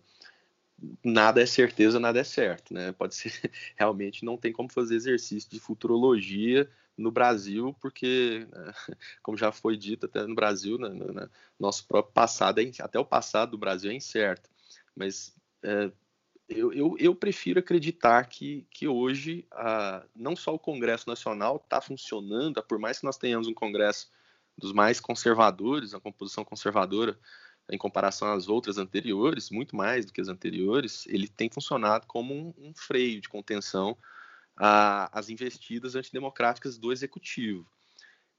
[1.04, 2.92] nada é certeza, nada é certo, né?
[2.92, 3.32] Pode ser
[3.76, 8.74] realmente não tem como fazer exercício de futurologia no Brasil, porque, né,
[9.22, 11.30] como já foi dito até no Brasil, né, né,
[11.60, 14.50] nosso próprio passado, é, até o passado do Brasil é incerto.
[14.96, 15.92] Mas é,
[16.48, 21.82] eu, eu, eu, prefiro acreditar que, que hoje a, não só o Congresso Nacional está
[21.82, 24.12] funcionando, por mais que nós tenhamos um Congresso
[24.58, 27.18] dos mais conservadores, a composição conservadora
[27.72, 32.34] em comparação às outras anteriores, muito mais do que as anteriores, ele tem funcionado como
[32.34, 33.98] um, um freio de contenção
[34.56, 37.68] às investidas antidemocráticas do executivo.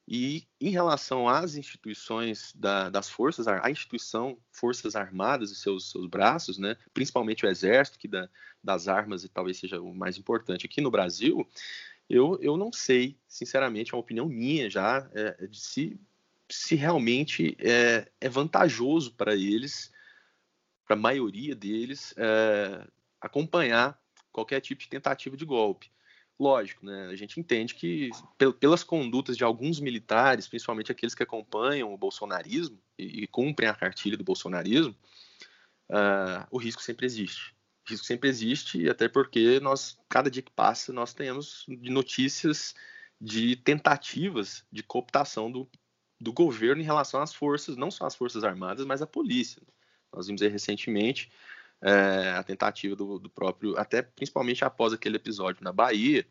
[0.06, 6.06] E em relação às instituições da, das forças, a instituição Forças Armadas e seus, seus
[6.06, 8.28] braços, né, principalmente o Exército, que da,
[8.62, 11.48] das armas e talvez seja o mais importante aqui no Brasil,
[12.08, 15.98] eu, eu não sei, sinceramente, é uma opinião minha já, é, de se,
[16.50, 19.90] se realmente é, é vantajoso para eles,
[20.86, 22.86] para a maioria deles, é,
[23.18, 23.98] acompanhar
[24.30, 25.90] qualquer tipo de tentativa de golpe.
[26.38, 27.06] Lógico, né?
[27.06, 28.10] A gente entende que
[28.58, 34.16] pelas condutas de alguns militares, principalmente aqueles que acompanham o bolsonarismo e, cumprem a cartilha
[34.16, 34.96] do bolsonarismo,
[35.90, 37.54] uh, o risco sempre existe.
[37.86, 42.74] O risco sempre existe, até porque nós, cada dia que passa, nós temos notícias
[43.20, 45.70] de tentativas de cooptação do,
[46.20, 49.62] do governo em relação às forças, não só às forças armadas, mas à polícia.
[50.12, 51.30] Nós vimos aí recentemente
[51.82, 56.26] é, a tentativa do, do, próprio, até principalmente após aquele episódio na Bahia,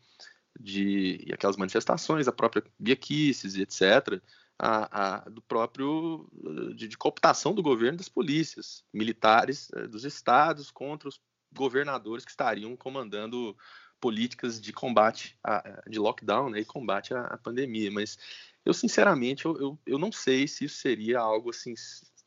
[0.58, 4.20] de aquelas manifestações, a própria Bia Kisses, etc.,
[4.58, 6.28] a, a, do próprio
[6.76, 11.20] de, de, cooptação do governo das polícias militares é, dos estados contra os
[11.52, 13.56] governadores que estariam comandando
[14.00, 17.90] políticas de combate, a, de lockdown né, e combate à, à pandemia.
[17.90, 18.18] Mas
[18.64, 21.74] eu, sinceramente, eu, eu, eu, não sei se isso seria algo assim,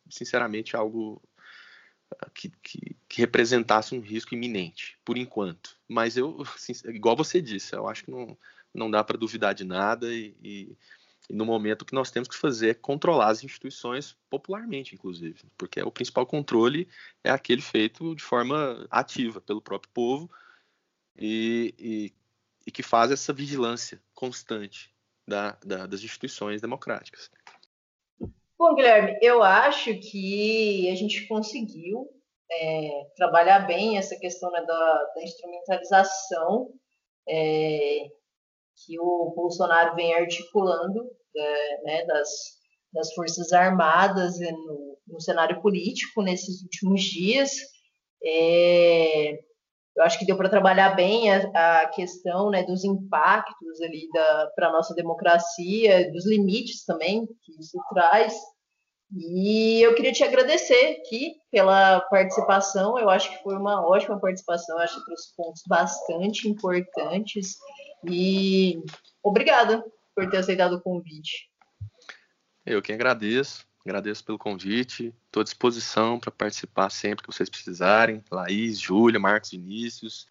[0.09, 1.21] sinceramente, algo
[2.33, 5.77] que, que, que, representasse um risco iminente, por enquanto.
[5.87, 8.37] Mas eu, assim, igual você disse, eu acho que não,
[8.73, 10.77] não dá para duvidar de nada e, e,
[11.29, 15.43] e, no momento o que nós temos que fazer é controlar as instituições popularmente, inclusive,
[15.57, 16.87] porque o principal controle
[17.23, 20.29] é aquele feito de forma ativa pelo próprio povo
[21.17, 22.13] e,
[22.65, 24.93] e que faz essa vigilância constante
[25.25, 27.31] da, da, das instituições democráticas.
[28.59, 32.09] Bom, Guilherme, eu acho que a gente conseguiu
[32.51, 36.73] é, trabalhar bem essa questão né, da, da, instrumentalização
[37.29, 38.07] é,
[38.75, 42.29] que o Bolsonaro vem articulando é, né, das,
[42.91, 47.51] das Forças Armadas no, no, cenário político nesses últimos dias.
[48.23, 49.37] É,
[49.97, 54.07] eu acho que deu para trabalhar bem a, a questão né, dos impactos ali
[54.55, 58.33] para a nossa democracia, dos limites também que isso traz.
[59.11, 62.99] E eu queria te agradecer aqui pela participação.
[62.99, 64.77] Eu acho que foi uma ótima participação.
[64.77, 67.55] Eu acho que trouxe pontos bastante importantes.
[68.07, 68.79] E
[69.23, 69.83] obrigada
[70.13, 71.49] por ter aceitado o convite.
[72.65, 73.65] Eu que agradeço.
[73.87, 75.15] Agradeço pelo convite.
[75.27, 78.21] Estou à disposição para participar sempre que vocês precisarem.
[78.29, 80.27] Laís, Júlia, Marcos Vinícius.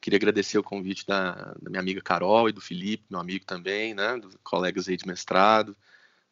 [0.00, 3.92] Queria agradecer o convite da, da, minha amiga Carol e do Felipe, meu amigo também,
[3.92, 4.16] né?
[4.18, 5.76] Dos colegas aí de mestrado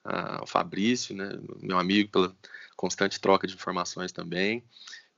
[0.05, 1.29] ao Fabrício, né,
[1.61, 2.37] meu amigo, pela
[2.77, 4.63] constante troca de informações também.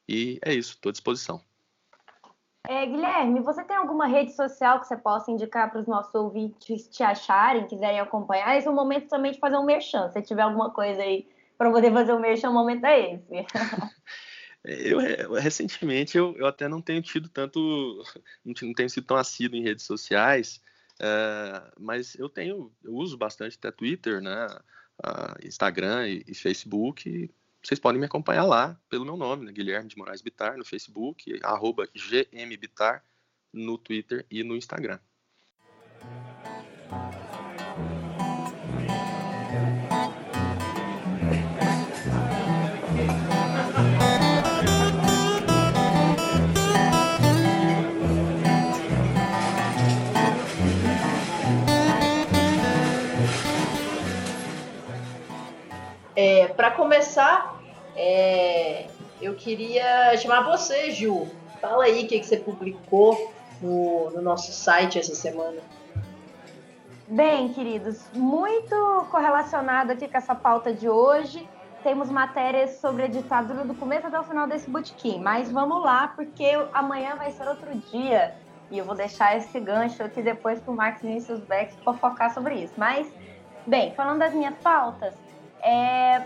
[0.09, 1.45] E é isso, estou à disposição.
[2.68, 6.88] É, Guilherme, você tem alguma rede social que você possa indicar para os nossos ouvintes
[6.88, 8.56] te acharem, quiserem acompanhar?
[8.56, 10.10] Esse é o momento também de fazer um merchan.
[10.10, 13.46] Se tiver alguma coisa aí para poder fazer um merchan, o momento é esse.
[14.68, 14.98] Eu,
[15.34, 18.02] recentemente, eu, eu até não tenho tido tanto,
[18.44, 20.60] não tenho sido tão assíduo em redes sociais,
[20.94, 24.48] uh, mas eu tenho, eu uso bastante até Twitter, né?
[25.04, 27.30] uh, Instagram e, e, Facebook.
[27.66, 29.50] Vocês podem me acompanhar lá pelo meu nome, né?
[29.50, 33.02] Guilherme de Moraes Bitar, no Facebook, arroba gmbitar
[33.52, 35.00] no Twitter e no Instagram.
[56.14, 57.55] É, Para começar,
[57.97, 58.86] é,
[59.20, 61.26] eu queria chamar você, Ju.
[61.61, 65.61] Fala aí o que, que você publicou no, no nosso site essa semana.
[67.09, 68.74] Bem, queridos, muito
[69.11, 71.49] correlacionado aqui com essa pauta de hoje.
[71.82, 75.20] Temos matérias sobre a ditadura do começo até o final desse botequim.
[75.20, 78.34] Mas vamos lá, porque amanhã vai ser outro dia.
[78.70, 82.57] E eu vou deixar esse gancho aqui depois para o Marcos Vinícius Beck focar sobre
[82.57, 82.74] isso.
[82.76, 83.07] Mas,
[83.64, 85.14] bem, falando das minhas pautas,
[85.68, 86.24] É,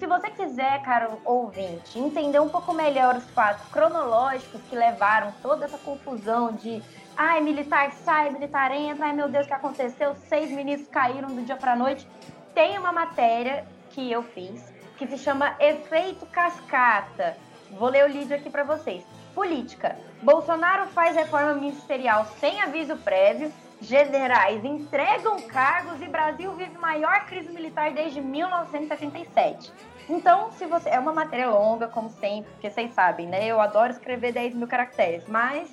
[0.00, 5.66] se você quiser, cara ouvinte, entender um pouco melhor os fatos cronológicos que levaram toda
[5.66, 6.82] essa confusão de
[7.16, 10.16] ai, militar sai, militar entra, ai meu Deus, o que aconteceu?
[10.28, 12.04] Seis ministros caíram do dia para noite.
[12.52, 14.60] Tem uma matéria que eu fiz
[14.98, 17.36] que se chama Efeito Cascata.
[17.70, 19.04] Vou ler o livro aqui para vocês.
[19.36, 19.96] Política.
[20.20, 27.50] Bolsonaro faz reforma ministerial sem aviso prévio generais entregam cargos e Brasil vive maior crise
[27.50, 29.72] militar desde 1977.
[30.08, 30.90] Então, se você.
[30.90, 33.46] É uma matéria longa, como sempre, porque vocês sabem, né?
[33.46, 35.70] Eu adoro escrever 10 mil caracteres, mas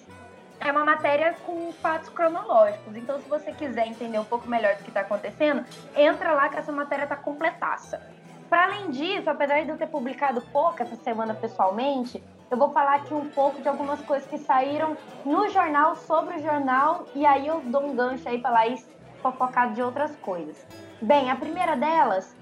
[0.60, 2.96] é uma matéria com fatos cronológicos.
[2.96, 6.58] Então, se você quiser entender um pouco melhor do que está acontecendo, entra lá que
[6.58, 8.02] essa matéria está completaça.
[8.50, 12.96] Para além disso, apesar de eu ter publicado pouco essa semana pessoalmente, eu vou falar
[12.96, 14.96] aqui um pouco de algumas coisas que saíram
[15.26, 18.90] no jornal, sobre o jornal, e aí eu dou um gancho aí para Laís
[19.22, 20.66] fofocar de outras coisas.
[21.02, 22.34] Bem, a primeira delas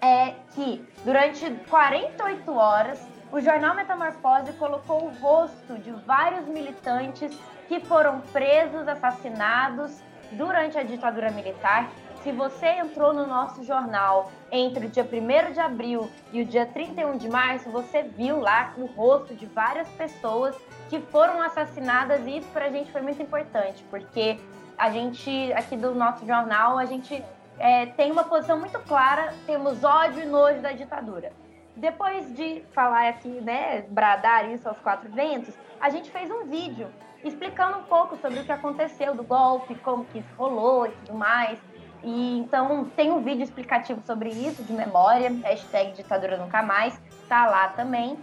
[0.00, 7.80] é que durante 48 horas o jornal Metamorfose colocou o rosto de vários militantes que
[7.80, 10.00] foram presos, assassinados
[10.32, 11.90] durante a ditadura militar
[12.26, 16.66] se você entrou no nosso jornal entre o dia 1 de abril e o dia
[16.66, 20.56] 31 de março, você viu lá o rosto de várias pessoas
[20.88, 24.40] que foram assassinadas e isso para a gente foi muito importante, porque
[24.76, 27.22] a gente, aqui do nosso jornal, a gente
[27.60, 31.32] é, tem uma posição muito clara, temos ódio e nojo da ditadura.
[31.76, 36.88] Depois de falar aqui, né, bradar isso aos quatro ventos, a gente fez um vídeo
[37.22, 41.14] explicando um pouco sobre o que aconteceu do golpe, como que isso rolou e tudo
[41.14, 41.56] mais.
[42.06, 46.96] E então tem um vídeo explicativo sobre isso, de memória, hashtag ditadura nunca mais,
[47.28, 48.16] tá lá também.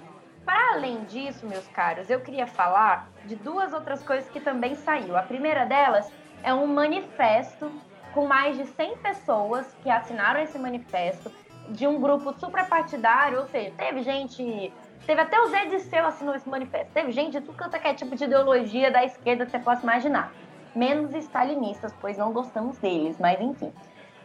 [0.45, 5.17] Para além disso, meus caros, eu queria falar de duas outras coisas que também saiu.
[5.17, 6.09] A primeira delas
[6.43, 7.69] é um manifesto
[8.13, 11.29] com mais de 100 pessoas que assinaram esse manifesto
[11.67, 14.71] de um grupo suprapartidário, ou seja, teve gente
[15.05, 16.93] Teve até o Zé de Seu assinou esse manifesto.
[16.93, 20.31] Teve gente de tudo quanto é tipo de ideologia da esquerda que você possa imaginar
[20.75, 23.71] menos stalinistas, pois não gostamos deles, mas enfim.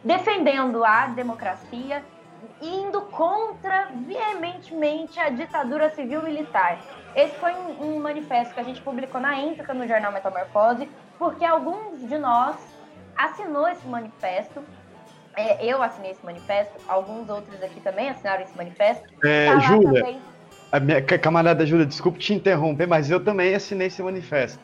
[0.03, 2.03] Defendendo a democracia,
[2.61, 6.78] indo contra veementemente a ditadura civil-militar.
[7.14, 10.88] Esse foi um, um, manifesto que a gente publicou na íntegra no jornal Metamorfose,
[11.18, 12.57] porque alguns de nós
[13.16, 14.62] assinou esse manifesto.
[15.36, 19.07] É, eu assinei esse manifesto, alguns outros aqui também assinaram esse manifesto.
[19.24, 20.20] É, tá Júlia,
[20.70, 24.61] a minha camarada Júlia, desculpe te interromper, mas eu também assinei esse manifesto.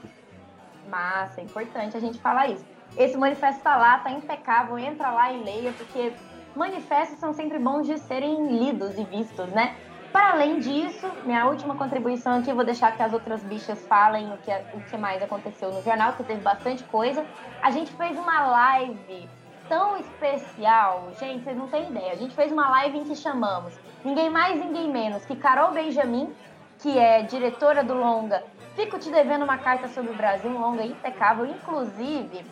[0.95, 2.65] Massa, é importante a gente falar isso.
[2.97, 6.13] Esse manifesto está lá, está impecável, entra lá e leia, porque
[6.55, 9.75] manifestos são sempre bons de serem lidos e vistos, né?
[10.13, 14.37] Para além disso, minha última contribuição aqui, vou deixar que as outras bichas falem o
[14.39, 17.27] que, o que mais aconteceu no jornal, que teve bastante coisa.
[17.61, 19.29] A gente fez uma live
[19.69, 22.13] tão especial, gente, vocês não têm ideia.
[22.13, 23.75] A gente fez uma live em que chamamos
[24.05, 26.33] ninguém mais, ninguém menos que Carol Benjamin,
[26.79, 28.45] que é diretora do longa
[28.75, 31.47] Fico te devendo uma carta sobre o Brasil, um longa impecável.
[31.47, 32.45] Inclusive,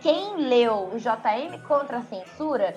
[0.00, 2.74] quem leu o JM contra a censura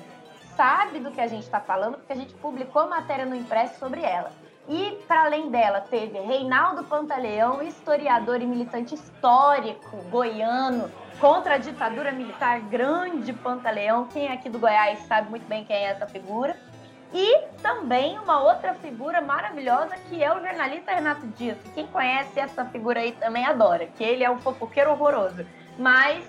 [0.55, 4.01] sabe do que a gente está falando, porque a gente publicou matéria no impresso sobre
[4.01, 4.31] ela.
[4.67, 12.11] E, para além dela, teve Reinaldo Pantaleão, historiador e militante histórico goiano contra a ditadura
[12.11, 14.07] militar, grande Pantaleão.
[14.07, 16.55] Quem é aqui do Goiás sabe muito bem quem é essa figura.
[17.13, 21.57] E também uma outra figura maravilhosa que é o jornalista Renato Dias.
[21.75, 25.45] Quem conhece essa figura aí também adora, que ele é um fofoqueiro horroroso.
[25.77, 26.25] Mas,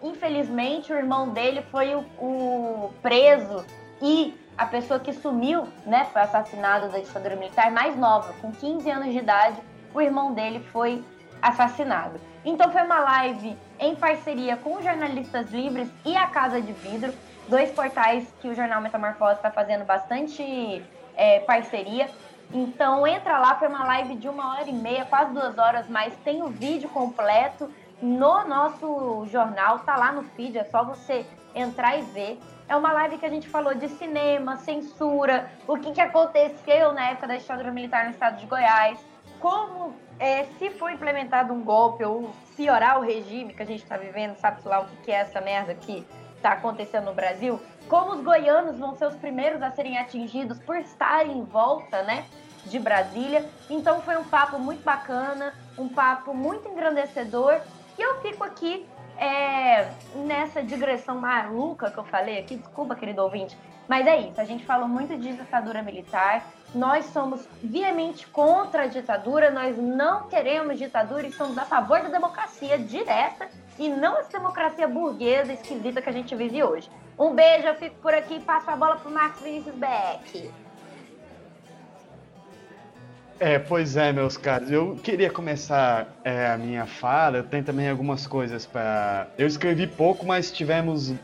[0.00, 3.64] infelizmente, o irmão dele foi o, o preso
[4.00, 8.90] e a pessoa que sumiu, né, foi assassinado da ditadura militar mais nova, com 15
[8.90, 9.60] anos de idade,
[9.94, 11.04] o irmão dele foi
[11.42, 12.20] assassinado.
[12.44, 17.12] Então foi uma live em parceria com os jornalistas livres e a Casa de Vidro
[17.48, 20.82] dois portais que o Jornal Metamorfose está fazendo bastante
[21.16, 22.08] é, parceria.
[22.52, 26.14] Então entra lá, foi uma live de uma hora e meia, quase duas horas, mas
[26.24, 27.70] tem o vídeo completo
[28.00, 32.38] no nosso jornal, tá lá no feed, é só você entrar e ver.
[32.68, 37.10] É uma live que a gente falou de cinema, censura, o que, que aconteceu na
[37.10, 38.98] época da ditadura militar no estado de Goiás,
[39.40, 43.96] como é, se for implementado um golpe ou piorar o regime que a gente está
[43.96, 46.06] vivendo, sabe lá o que, que é essa merda aqui,
[46.38, 50.76] está acontecendo no Brasil, como os goianos vão ser os primeiros a serem atingidos por
[50.76, 52.24] estarem em volta, né,
[52.64, 53.44] de Brasília.
[53.68, 57.60] Então foi um papo muito bacana, um papo muito engrandecedor.
[57.98, 58.86] E eu fico aqui
[59.16, 63.56] é, nessa digressão maluca que eu falei aqui, desculpa, querido ouvinte,
[63.88, 64.40] mas é isso.
[64.40, 66.44] A gente falou muito de ditadura militar.
[66.74, 72.10] Nós somos viamente contra a ditadura, nós não queremos ditadura e somos a favor da
[72.10, 76.90] democracia direta e não essa democracia burguesa esquisita que a gente vive hoje.
[77.18, 80.50] Um beijo, eu fico por aqui e passo a bola pro Marcos Vinícius Beck.
[83.40, 84.70] É, pois é, meus caros.
[84.70, 87.38] Eu queria começar é, a minha fala.
[87.38, 89.28] Eu tenho também algumas coisas para.
[89.38, 91.14] Eu escrevi pouco, mas tivemos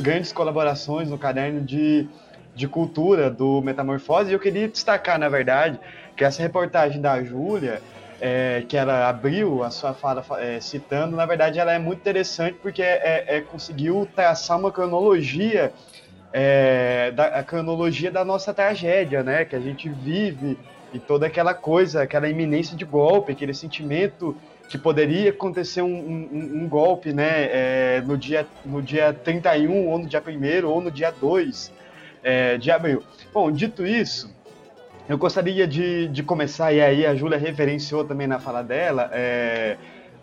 [0.00, 2.08] grandes colaborações no caderno de,
[2.54, 4.30] de cultura do Metamorfose.
[4.30, 5.80] E eu queria destacar, na verdade,
[6.16, 7.82] que essa reportagem da Júlia,
[8.20, 12.58] é, que ela abriu a sua fala é, citando, na verdade, ela é muito interessante
[12.62, 15.72] porque é, é conseguiu traçar uma cronologia.
[16.32, 19.46] É, da, a cronologia da nossa tragédia, né?
[19.46, 20.58] Que a gente vive
[20.92, 24.36] e toda aquela coisa, aquela iminência de golpe, aquele sentimento
[24.68, 29.98] que poderia acontecer um, um, um golpe né, é, no, dia, no dia 31, ou
[29.98, 31.72] no dia 1 ou no dia 2
[32.22, 33.02] é, de abril.
[33.32, 34.34] Bom, dito isso,
[35.08, 39.76] eu gostaria de, de começar, e aí a Júlia referenciou também na fala dela, é,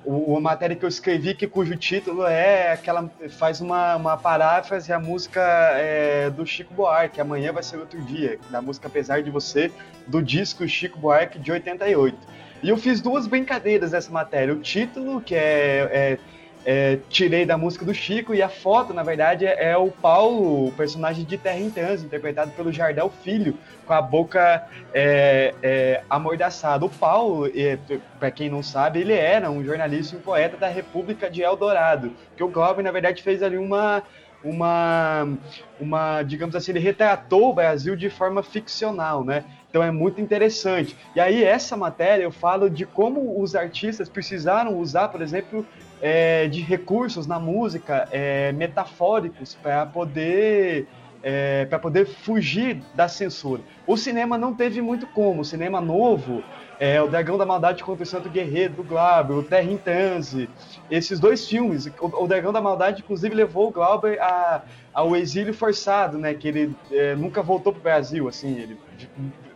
[0.05, 4.99] uma matéria que eu escrevi que cujo título é aquela faz uma, uma paráfrase à
[4.99, 9.71] música é, do Chico Buarque Amanhã vai ser outro dia da música apesar de você
[10.05, 12.17] do disco Chico Buarque de 88
[12.63, 14.53] e eu fiz duas brincadeiras nessa matéria.
[14.53, 16.19] O título que é, é
[16.66, 20.72] é, tirei da música do Chico e a foto, na verdade, é, o Paulo, o
[20.72, 26.86] personagem de Terra em Trânsito, interpretado pelo Jardel Filho, com a boca é, é, amordaçada.
[26.86, 27.78] O Paulo, é,
[28.20, 32.14] para quem não sabe, ele era um jornalista e um poeta da República de Eldorado,
[32.36, 34.03] que o Glauber, na verdade, fez ali uma
[34.43, 35.38] uma,
[35.80, 39.45] uma, digamos assim, ele retratou o Brasil de forma ficcional, né?
[39.70, 40.95] Então é muito interessante.
[41.16, 45.66] E aí, essa matéria eu falo de como os artistas precisaram usar, por exemplo,
[46.04, 50.86] é, de recursos na música é, metafóricos para poder.
[51.26, 53.62] É, para poder fugir da censura.
[53.88, 55.39] O cinema não teve muito como.
[55.39, 56.43] O cinema novo,
[56.78, 60.49] é, o Dragão da Maldade contra o Santo Guerreiro do Glauber, o Terra em Transe,
[60.91, 61.89] esses dois filmes.
[61.97, 66.34] O, o Dragão da Maldade, inclusive, levou o Glauber a, ao exílio forçado, né?
[66.34, 68.78] Que ele é, nunca voltou para o Brasil, assim, ele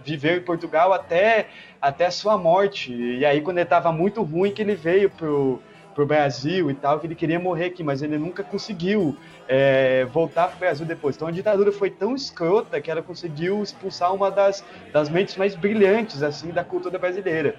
[0.05, 1.47] viveu em Portugal até,
[1.81, 2.93] até sua morte.
[2.93, 5.61] E aí, quando ele estava muito ruim, que ele veio pro,
[5.97, 9.17] pro Brasil e tal, que ele queria morrer aqui, mas ele nunca conseguiu
[9.47, 11.15] é, voltar pro Brasil depois.
[11.15, 15.55] Então a ditadura foi tão escrota que ela conseguiu expulsar uma das, das mentes mais
[15.55, 17.55] brilhantes assim da cultura brasileira.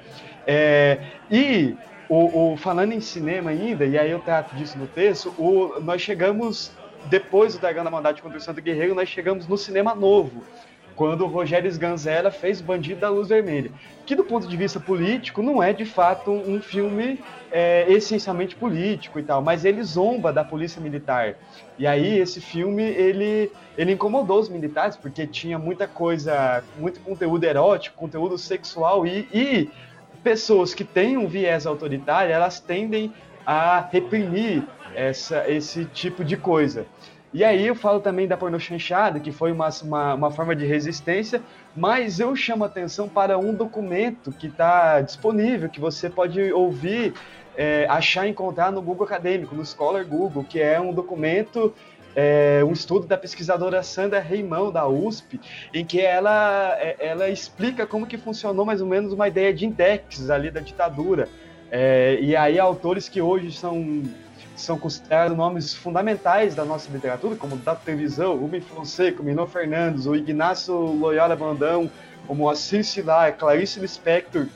[0.47, 1.77] É, e
[2.09, 6.01] o, o, falando em cinema ainda, e aí eu trato disso no texto, o, nós
[6.01, 6.71] chegamos
[7.07, 10.45] depois do Dragão da Maldade contra o Santo Guerreiro, nós chegamos no cinema novo
[10.99, 13.71] quando o Rogério Sganzella fez Bandido da Luz Vermelha,
[14.05, 17.21] que do ponto de vista político não é de fato um filme
[17.53, 21.37] é, essencialmente político e tal, mas ele zomba da polícia militar.
[21.79, 27.45] E aí esse filme ele ele incomodou os militares porque tinha muita coisa, muito conteúdo
[27.45, 29.71] erótico, conteúdo sexual e, e
[30.25, 33.13] pessoas que têm um viés autoritário elas tendem
[33.47, 34.65] a reprimir
[34.97, 36.87] essa, esse tipo de coisa.
[37.33, 40.65] E aí eu falo também da porno chanchada, que foi uma, uma, uma, forma de
[40.65, 41.43] resistência,
[41.77, 47.13] mas eu chamo atenção para um documento que está disponível, que você pode ouvir,
[47.55, 51.75] é, achar e encontrar no Google Acadêmico, no Scholar Google, que é um documento,
[52.17, 55.39] é, um estudo da pesquisadora Sandra Reimão, da USP,
[55.75, 59.67] em que ela, é, ela explica como que funcionou mais ou menos uma ideia de
[59.67, 61.29] index ali da ditadura.
[61.71, 64.03] É, e aí autores que hoje são
[64.59, 70.15] são considerados nomes fundamentais da nossa literatura, como Dato Televisão, Rubem Fonseca, Minor Fernandes, o
[70.15, 71.91] Ignacio Loyola Bandão,
[72.27, 74.47] como Assis Silar, Clarice Lispector,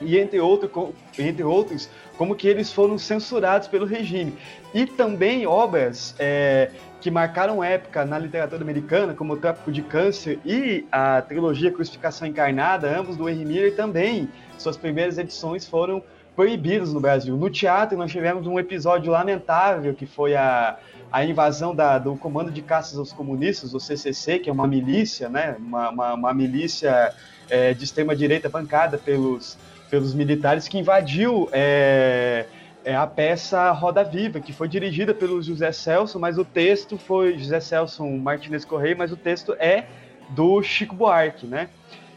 [0.00, 4.36] e entre, outro, entre outros, como que eles foram censurados pelo regime.
[4.74, 6.70] E também obras é,
[7.00, 12.26] que marcaram época na literatura americana, como O Trópico de Câncer e a trilogia Crucificação
[12.26, 14.28] Encarnada, ambos do Henry Miller, também
[14.58, 16.02] suas primeiras edições foram
[16.36, 17.34] proibidos no Brasil.
[17.34, 20.76] No teatro, nós tivemos um episódio lamentável, que foi a,
[21.10, 25.30] a invasão da, do Comando de Caças aos Comunistas, o CCC, que é uma milícia,
[25.30, 25.56] né?
[25.58, 27.14] uma, uma, uma milícia
[27.48, 29.56] é, de extrema-direita bancada pelos,
[29.88, 32.44] pelos militares, que invadiu é,
[32.84, 37.38] é, a peça Roda Viva, que foi dirigida pelo José Celso, mas o texto foi
[37.38, 39.86] José Celso Martinez Correia, mas o texto é
[40.30, 41.70] do Chico Buarque, né?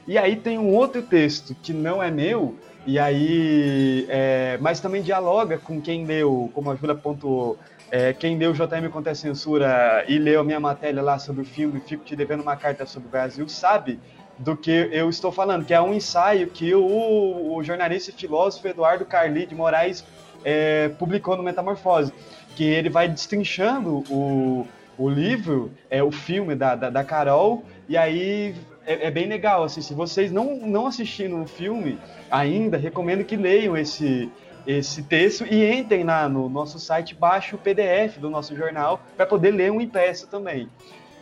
[0.06, 5.02] E aí tem um outro texto que não é meu, e aí, é, mas também
[5.02, 7.58] dialoga com quem leu, como a Júlia pontuou,
[7.92, 11.46] é, quem leu JM contra a Censura e leu a minha matéria lá sobre o
[11.46, 14.00] filme, fico te devendo uma carta sobre o Brasil, sabe
[14.38, 18.68] do que eu estou falando, que é um ensaio que o, o jornalista e filósofo
[18.68, 20.06] Eduardo Carli de Moraes
[20.46, 22.14] é, publicou no Metamorfose,
[22.56, 24.66] que ele vai destrinchando o,
[24.98, 28.56] o livro, é, o filme da, da, da Carol, e aí
[28.90, 29.64] é, é, bem legal.
[29.64, 32.00] Assim, se vocês não, não assistiram o filme
[32.32, 34.32] ainda, recomendo que leiam esse,
[34.66, 39.28] esse texto e entrem lá no nosso site, baixem o PDF do nosso jornal para
[39.28, 40.68] poder ler um impresso também.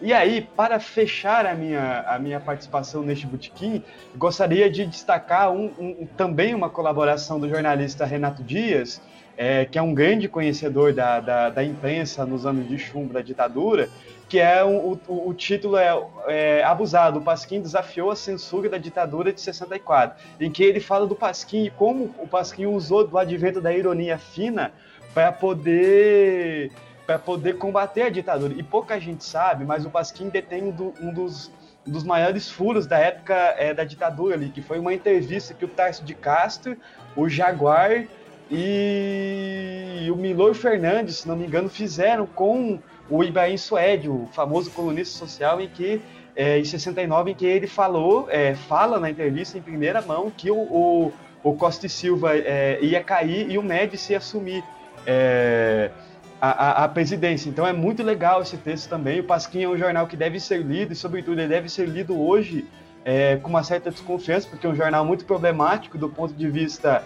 [0.02, 3.84] E aí, para fechar a minha, a minha participação neste botequim,
[4.16, 9.02] gostaria de destacar um, um, também uma colaboração do jornalista Renato Dias,
[9.36, 13.22] é, que é um grande conhecedor da, da, da, imprensa nos anos de chumbo da
[13.22, 13.90] ditadura,
[14.30, 15.90] que é o, o, o título é,
[16.28, 21.08] é, Abusado, o Pasquim desafiou a censura da ditadura de 64, em que ele fala
[21.08, 24.74] do Pasquim e como o Pasquim usou do advento da ironia fina
[25.14, 26.72] para poder
[27.06, 28.54] para poder combater a ditadura.
[28.54, 31.50] E pouca gente sabe, mas o Pasquim detém um, do, um dos,
[31.86, 35.70] dos maiores furos da época é, da ditadura ali, que foi uma entrevista que o
[35.70, 36.76] Tarso de Castro,
[37.16, 38.06] o Jaguar
[38.52, 42.78] e o Milor Fernandes, se não me engano, fizeram com
[43.10, 46.02] o Ibrahim Suede, o famoso colunista social, em que
[46.36, 50.52] é, em 69, em que ele falou, é, fala na entrevista em primeira mão que
[50.52, 54.64] o, o, o Costa e Silva é, ia cair e o Médici ia assumir
[56.40, 57.50] a, a, a, presidência.
[57.50, 59.20] Então é muito legal esse texto também.
[59.20, 62.20] O Pasquim é um jornal que deve ser lido e, sobretudo, ele deve ser lido
[62.22, 62.66] hoje
[63.42, 67.02] com uma certa desconfiança, porque é um jornal muito problemático do ponto de vista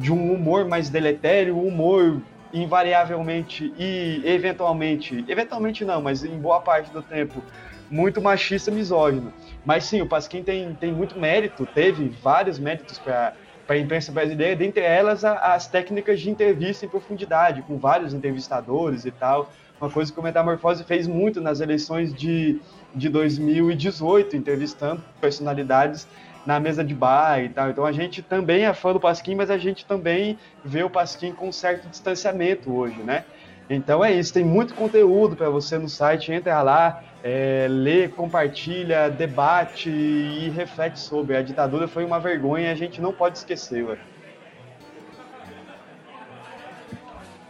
[0.00, 2.22] de um humor mais deletério, um humor
[2.52, 7.42] invariavelmente e eventualmente, eventualmente não, mas em boa parte do tempo,
[7.90, 9.32] muito machista misógino.
[9.64, 13.34] Mas sim, o Pasquim tem, tem muito mérito, teve vários méritos para
[13.68, 19.04] a imprensa brasileira, dentre elas a, as técnicas de entrevista em profundidade, com vários entrevistadores
[19.04, 19.50] e tal.
[19.80, 22.60] Uma coisa que o Metamorfose fez muito nas eleições de,
[22.94, 26.06] de 2018, entrevistando personalidades
[26.46, 27.70] na mesa de bar e tal.
[27.70, 31.32] Então a gente também é fã do Pasquim, mas a gente também vê o Pasquim
[31.32, 33.24] com um certo distanciamento hoje, né?
[33.68, 39.08] Então é isso, tem muito conteúdo para você no site, entra lá, é, lê, compartilha,
[39.08, 41.36] debate e reflete sobre.
[41.36, 43.98] A ditadura foi uma vergonha e a gente não pode esquecer, ué.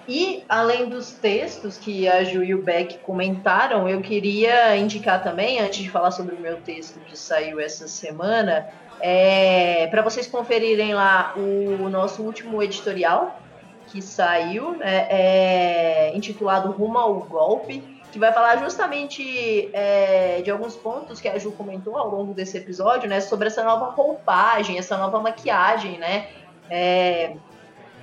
[0.08, 5.60] E além dos textos que a Ju e o Beck comentaram, eu queria indicar também,
[5.60, 8.66] antes de falar sobre o meu texto que saiu essa semana,
[9.00, 13.40] é, para vocês conferirem lá o nosso último editorial
[13.86, 17.82] que saiu, né, é, intitulado Rumo ao Golpe,
[18.12, 22.56] que vai falar justamente é, de alguns pontos que a Ju comentou ao longo desse
[22.56, 26.28] episódio, né, sobre essa nova roupagem, essa nova maquiagem, né,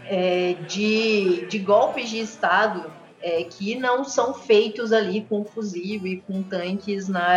[0.09, 2.91] é, de, de golpes de Estado
[3.21, 7.27] é, que não são feitos ali com fuzil e com tanques na,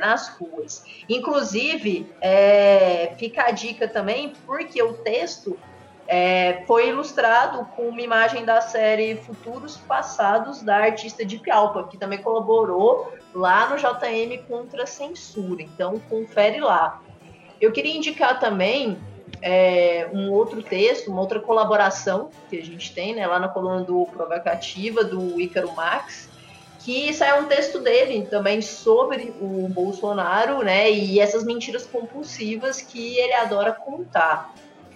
[0.00, 0.84] nas ruas.
[1.08, 5.58] Inclusive, é, fica a dica também, porque o texto
[6.06, 11.96] é, foi ilustrado com uma imagem da série Futuros Passados da artista de Pialpa, que
[11.96, 15.62] também colaborou lá no JM contra a censura.
[15.62, 17.00] Então, confere lá.
[17.60, 18.98] Eu queria indicar também
[19.42, 23.82] é, um outro texto, uma outra colaboração que a gente tem né, lá na coluna
[23.82, 26.28] do Provocativa, do Ícaro Max,
[26.80, 33.16] que saiu um texto dele também sobre o Bolsonaro né, e essas mentiras compulsivas que
[33.18, 34.54] ele adora contar.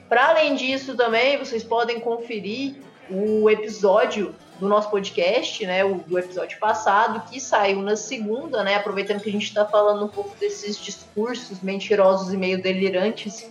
[0.09, 2.77] Para além disso, também vocês podem conferir
[3.11, 8.77] o episódio do nosso podcast, né, o do episódio passado, que saiu na segunda, né,
[8.77, 13.51] aproveitando que a gente está falando um pouco desses discursos mentirosos e meio delirantes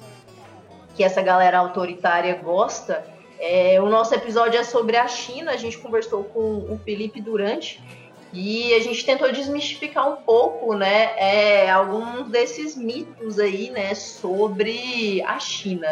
[0.95, 3.05] que essa galera autoritária gosta.
[3.39, 7.83] É, o nosso episódio é sobre a China, a gente conversou com o Felipe Durante
[8.31, 15.21] e a gente tentou desmistificar um pouco, né, é, alguns desses mitos aí, né, sobre
[15.23, 15.91] a China.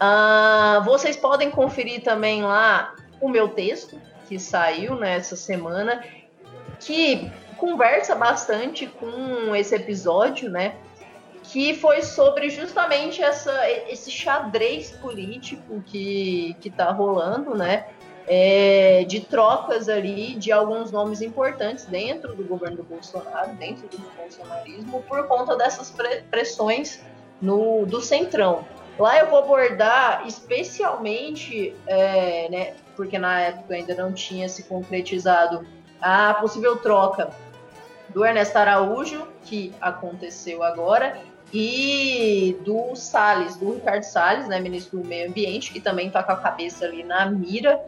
[0.00, 6.04] Uh, vocês podem conferir também lá o meu texto que saiu nessa né, semana,
[6.78, 10.76] que conversa bastante com esse episódio, né?
[11.50, 17.86] Que foi sobre justamente essa, esse xadrez político que está rolando, né?
[18.28, 23.98] É, de trocas ali de alguns nomes importantes dentro do governo do Bolsonaro, dentro do
[24.16, 25.92] bolsonarismo, por conta dessas
[26.30, 27.00] pressões
[27.42, 28.64] no, do Centrão.
[28.96, 35.66] Lá eu vou abordar especialmente, é, né, porque na época ainda não tinha se concretizado
[36.00, 37.30] a possível troca
[38.10, 41.18] do Ernesto Araújo, que aconteceu agora,
[41.52, 46.32] e do Salles, do Ricardo Salles, né, ministro do Meio Ambiente, que também está com
[46.32, 47.80] a cabeça ali na mira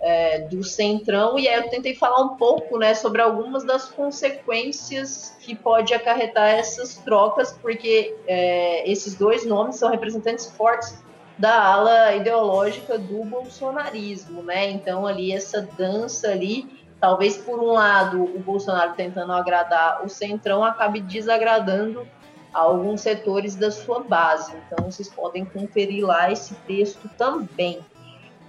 [0.00, 5.36] é, do Centrão, e aí eu tentei falar um pouco né, sobre algumas das consequências
[5.40, 11.02] que pode acarretar essas trocas, porque é, esses dois nomes são representantes fortes
[11.38, 14.70] da ala ideológica do bolsonarismo, né?
[14.70, 16.68] Então ali essa dança ali,
[17.00, 22.06] talvez por um lado o Bolsonaro tentando agradar o Centrão acabe desagradando
[22.52, 24.54] alguns setores da sua base.
[24.66, 27.80] Então, vocês podem conferir lá esse texto também.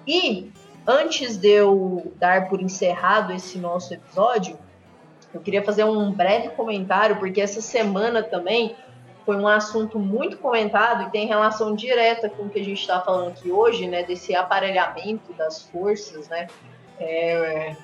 [0.07, 0.51] E
[0.85, 4.57] antes de eu dar por encerrado esse nosso episódio,
[5.33, 8.75] eu queria fazer um breve comentário, porque essa semana também
[9.25, 12.99] foi um assunto muito comentado e tem relação direta com o que a gente está
[12.99, 16.47] falando aqui hoje, né, desse aparelhamento das forças, né,
[16.99, 17.75] é,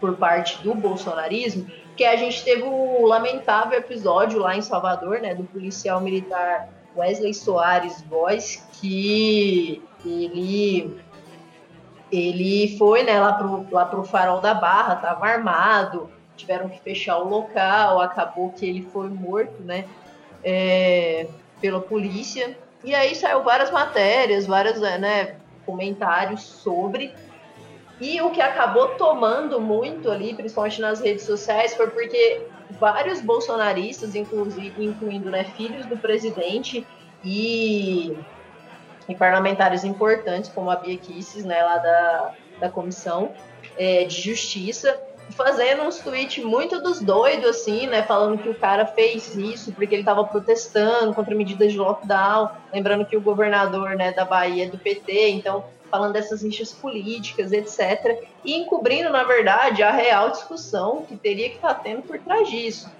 [0.00, 1.66] por parte do bolsonarismo,
[1.96, 7.34] que a gente teve o lamentável episódio lá em Salvador, né, do policial militar Wesley
[7.34, 10.96] Soares Voz, que ele
[12.12, 17.18] ele foi né, lá pro, lá pro farol da Barra, estava armado, tiveram que fechar
[17.18, 19.84] o local, acabou que ele foi morto, né?
[20.44, 21.26] É,
[21.60, 22.56] pela polícia.
[22.84, 27.12] E aí saiu várias matérias, vários né, comentários sobre.
[28.00, 32.42] E o que acabou tomando muito ali, principalmente nas redes sociais, foi porque
[32.80, 36.86] vários bolsonaristas, inclusive, incluindo né, filhos do presidente
[37.24, 38.16] e
[39.08, 43.32] e parlamentares importantes, como a Bia Kisses, né, lá da, da Comissão
[43.76, 44.98] é, de Justiça,
[45.30, 49.94] fazendo uns tweets muito dos doidos, assim, né, falando que o cara fez isso porque
[49.94, 54.68] ele estava protestando contra medidas de lockdown, lembrando que o governador, né, da Bahia é
[54.68, 55.64] do PT, então
[55.94, 58.24] falando dessas rixas políticas, etc.
[58.44, 62.48] E encobrindo, na verdade, a real discussão que teria que estar tá tendo por trás
[62.48, 62.90] disso,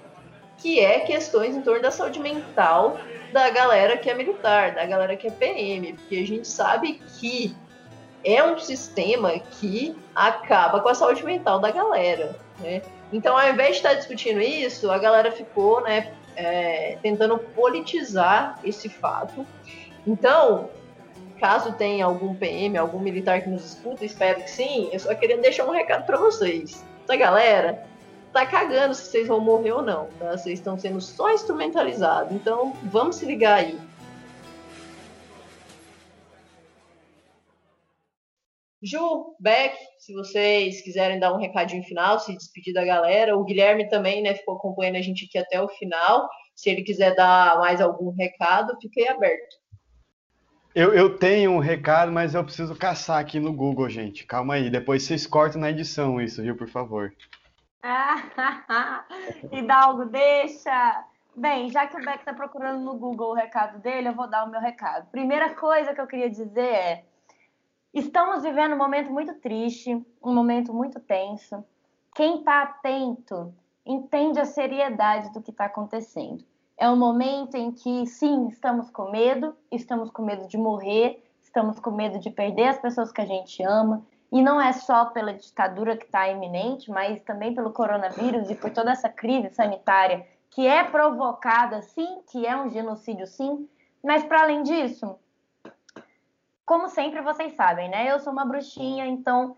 [0.59, 2.97] que é questões em torno da saúde mental
[3.33, 7.53] da galera que é militar, da galera que é PM, porque a gente sabe que
[8.23, 12.81] é um sistema que acaba com a saúde mental da galera, né?
[13.11, 18.87] Então, ao invés de estar discutindo isso, a galera ficou, né, é, tentando politizar esse
[18.87, 19.45] fato.
[20.07, 20.69] Então,
[21.35, 25.37] caso tenha algum PM, algum militar que nos escuta, espero que sim, eu só queria
[25.37, 26.85] deixar um recado para vocês.
[27.03, 27.85] Essa galera
[28.33, 30.31] tá cagando se vocês vão morrer ou não, tá?
[30.37, 32.33] Vocês estão sendo só instrumentalizados.
[32.33, 33.79] Então, vamos se ligar aí.
[38.85, 43.35] Ju, Beck, se vocês quiserem dar um recadinho final, se despedir da galera.
[43.37, 46.29] O Guilherme também, né, ficou acompanhando a gente aqui até o final.
[46.53, 49.55] Se ele quiser dar mais algum recado, fiquei aberto.
[50.75, 54.25] Eu, eu tenho um recado, mas eu preciso caçar aqui no Google, gente.
[54.25, 54.69] Calma aí.
[54.69, 57.15] Depois vocês cortam na edição isso, viu, por favor.
[59.53, 61.05] Hidalgo, deixa.
[61.33, 64.43] Bem, já que o Beck está procurando no Google o recado dele, eu vou dar
[64.43, 65.09] o meu recado.
[65.11, 67.05] Primeira coisa que eu queria dizer é:
[67.93, 71.63] estamos vivendo um momento muito triste, um momento muito tenso.
[72.13, 73.55] Quem está atento
[73.85, 76.43] entende a seriedade do que está acontecendo.
[76.77, 81.79] É um momento em que, sim, estamos com medo, estamos com medo de morrer, estamos
[81.79, 85.33] com medo de perder as pessoas que a gente ama, e não é só pela
[85.33, 90.65] ditadura que está iminente, mas também pelo coronavírus e por toda essa crise sanitária que
[90.65, 93.67] é provocada, sim, que é um genocídio, sim.
[94.01, 95.17] Mas para além disso,
[96.65, 98.09] como sempre vocês sabem, né?
[98.09, 99.55] Eu sou uma bruxinha, então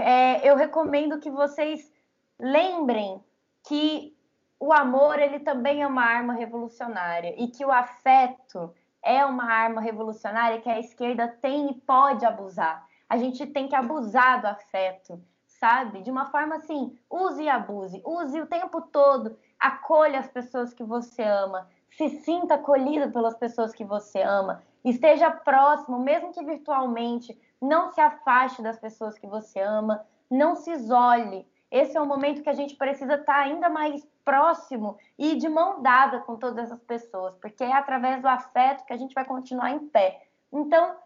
[0.00, 1.92] é, eu recomendo que vocês
[2.38, 3.22] lembrem
[3.68, 4.15] que
[4.58, 7.34] o amor ele também é uma arma revolucionária.
[7.36, 12.86] E que o afeto é uma arma revolucionária que a esquerda tem e pode abusar.
[13.08, 16.02] A gente tem que abusar do afeto, sabe?
[16.02, 20.82] De uma forma assim, use e abuse, use o tempo todo, acolha as pessoas que
[20.82, 27.38] você ama, se sinta acolhido pelas pessoas que você ama, esteja próximo, mesmo que virtualmente,
[27.60, 31.46] não se afaste das pessoas que você ama, não se isole.
[31.70, 35.82] Esse é o momento que a gente precisa estar ainda mais próximo e de mão
[35.82, 39.70] dada com todas essas pessoas, porque é através do afeto que a gente vai continuar
[39.70, 40.22] em pé.
[40.52, 40.96] Então,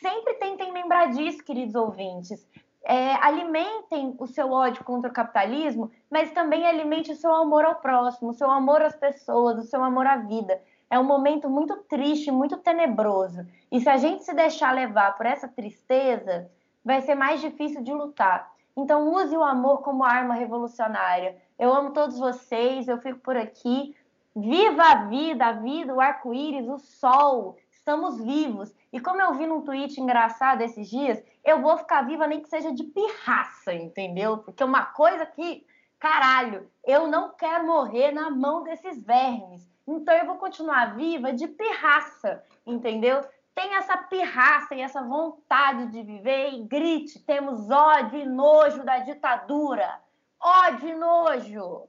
[0.00, 2.46] Sempre tentem lembrar disso, queridos ouvintes.
[2.84, 7.76] É, alimentem o seu ódio contra o capitalismo, mas também alimente o seu amor ao
[7.76, 10.60] próximo, o seu amor às pessoas, o seu amor à vida.
[10.88, 13.44] É um momento muito triste, muito tenebroso.
[13.72, 16.48] E se a gente se deixar levar por essa tristeza,
[16.84, 18.52] vai ser mais difícil de lutar.
[18.76, 21.36] Então, use o amor como arma revolucionária.
[21.58, 23.96] Eu amo todos vocês, eu fico por aqui.
[24.34, 27.56] Viva a vida, a vida, o arco-íris, o sol.
[27.70, 28.74] Estamos vivos.
[28.92, 32.48] E como eu vi num tweet engraçado esses dias, eu vou ficar viva nem que
[32.48, 34.38] seja de pirraça, entendeu?
[34.38, 35.64] Porque uma coisa que,
[35.98, 39.66] caralho, eu não quero morrer na mão desses vermes.
[39.86, 43.24] Então eu vou continuar viva de pirraça, entendeu?
[43.56, 48.98] Tem essa pirraça e essa vontade de viver e grite: temos ódio e nojo da
[48.98, 49.98] ditadura.
[50.38, 51.88] Ódio e nojo.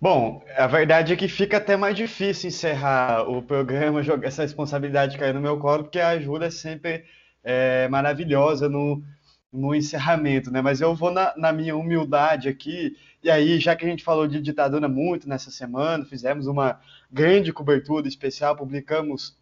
[0.00, 5.18] Bom, a verdade é que fica até mais difícil encerrar o programa, jogar essa responsabilidade
[5.18, 7.04] cair no meu colo, porque a Júlia é sempre
[7.42, 9.02] é, maravilhosa no,
[9.52, 10.62] no encerramento, né?
[10.62, 14.28] Mas eu vou na, na, minha humildade aqui, e aí, já que a gente falou
[14.28, 16.80] de ditadura muito nessa semana, fizemos uma
[17.10, 19.36] grande cobertura especial, publicamos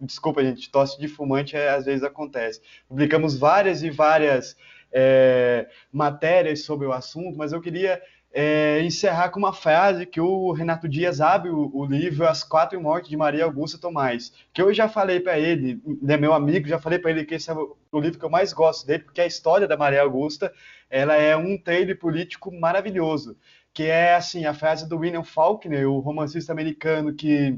[0.00, 2.60] Desculpa, gente, tosse de fumante é, às vezes acontece.
[2.88, 4.56] Publicamos várias e várias
[4.92, 8.00] é, matérias sobre o assunto, mas eu queria
[8.34, 12.80] é, encerrar com uma frase que o Renato Dias abre o, o, livro As Quatro
[12.80, 16.80] Mortes de Maria Augusta Tomás, que eu já falei para ele, é meu amigo, já
[16.80, 19.20] falei para ele que esse é o, o, livro que eu mais gosto dele, porque
[19.20, 20.52] a história da Maria Augusta,
[20.90, 23.36] ela é um trailer político maravilhoso,
[23.72, 27.56] que é assim, a frase do William Faulkner, o romancista americano que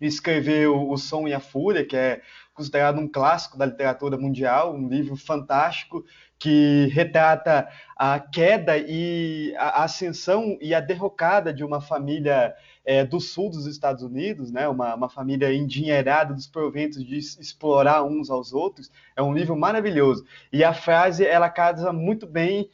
[0.00, 2.20] escreveu O Som e a Fúria, que é
[2.54, 6.04] considerado um clássico da literatura mundial, um livro fantástico,
[6.38, 13.20] que retrata a queda e a ascensão e a derrocada de uma família é, do
[13.20, 14.68] sul dos Estados Unidos, né?
[14.68, 18.90] uma, uma família endinheirada dos proventos de explorar uns aos outros.
[19.16, 20.24] É um livro maravilhoso.
[20.52, 22.70] E a frase, ela casa muito bem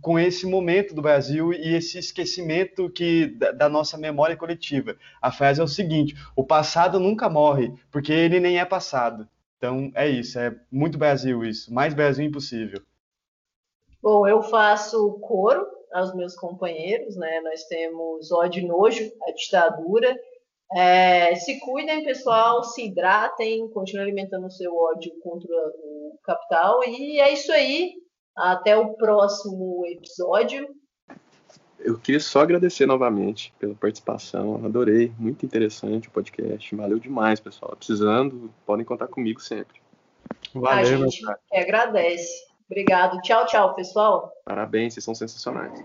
[0.00, 4.96] com esse momento do Brasil e esse esquecimento que da, da nossa memória coletiva.
[5.20, 9.28] A frase é o seguinte: o passado nunca morre, porque ele nem é passado.
[9.58, 12.80] Então é isso, é muito Brasil isso, mais Brasil impossível.
[14.02, 17.40] Bom, eu faço coro aos meus companheiros, né?
[17.40, 20.16] Nós temos ódio e nojo, a ditadura.
[20.74, 26.82] É, se cuidem, pessoal, se hidratem, continuem alimentando o seu ódio contra o capital.
[26.84, 27.94] E é isso aí.
[28.36, 30.68] Até o próximo episódio.
[31.78, 34.64] Eu queria só agradecer novamente pela participação.
[34.64, 36.74] Adorei, muito interessante o podcast.
[36.74, 37.76] Valeu demais, pessoal.
[37.76, 39.80] Precisando, podem contar comigo sempre.
[40.52, 41.22] Valeu, a gente
[41.52, 42.46] agradece.
[42.68, 43.20] Obrigado.
[43.22, 44.32] Tchau, tchau, pessoal.
[44.44, 45.78] Parabéns, vocês são sensacionais.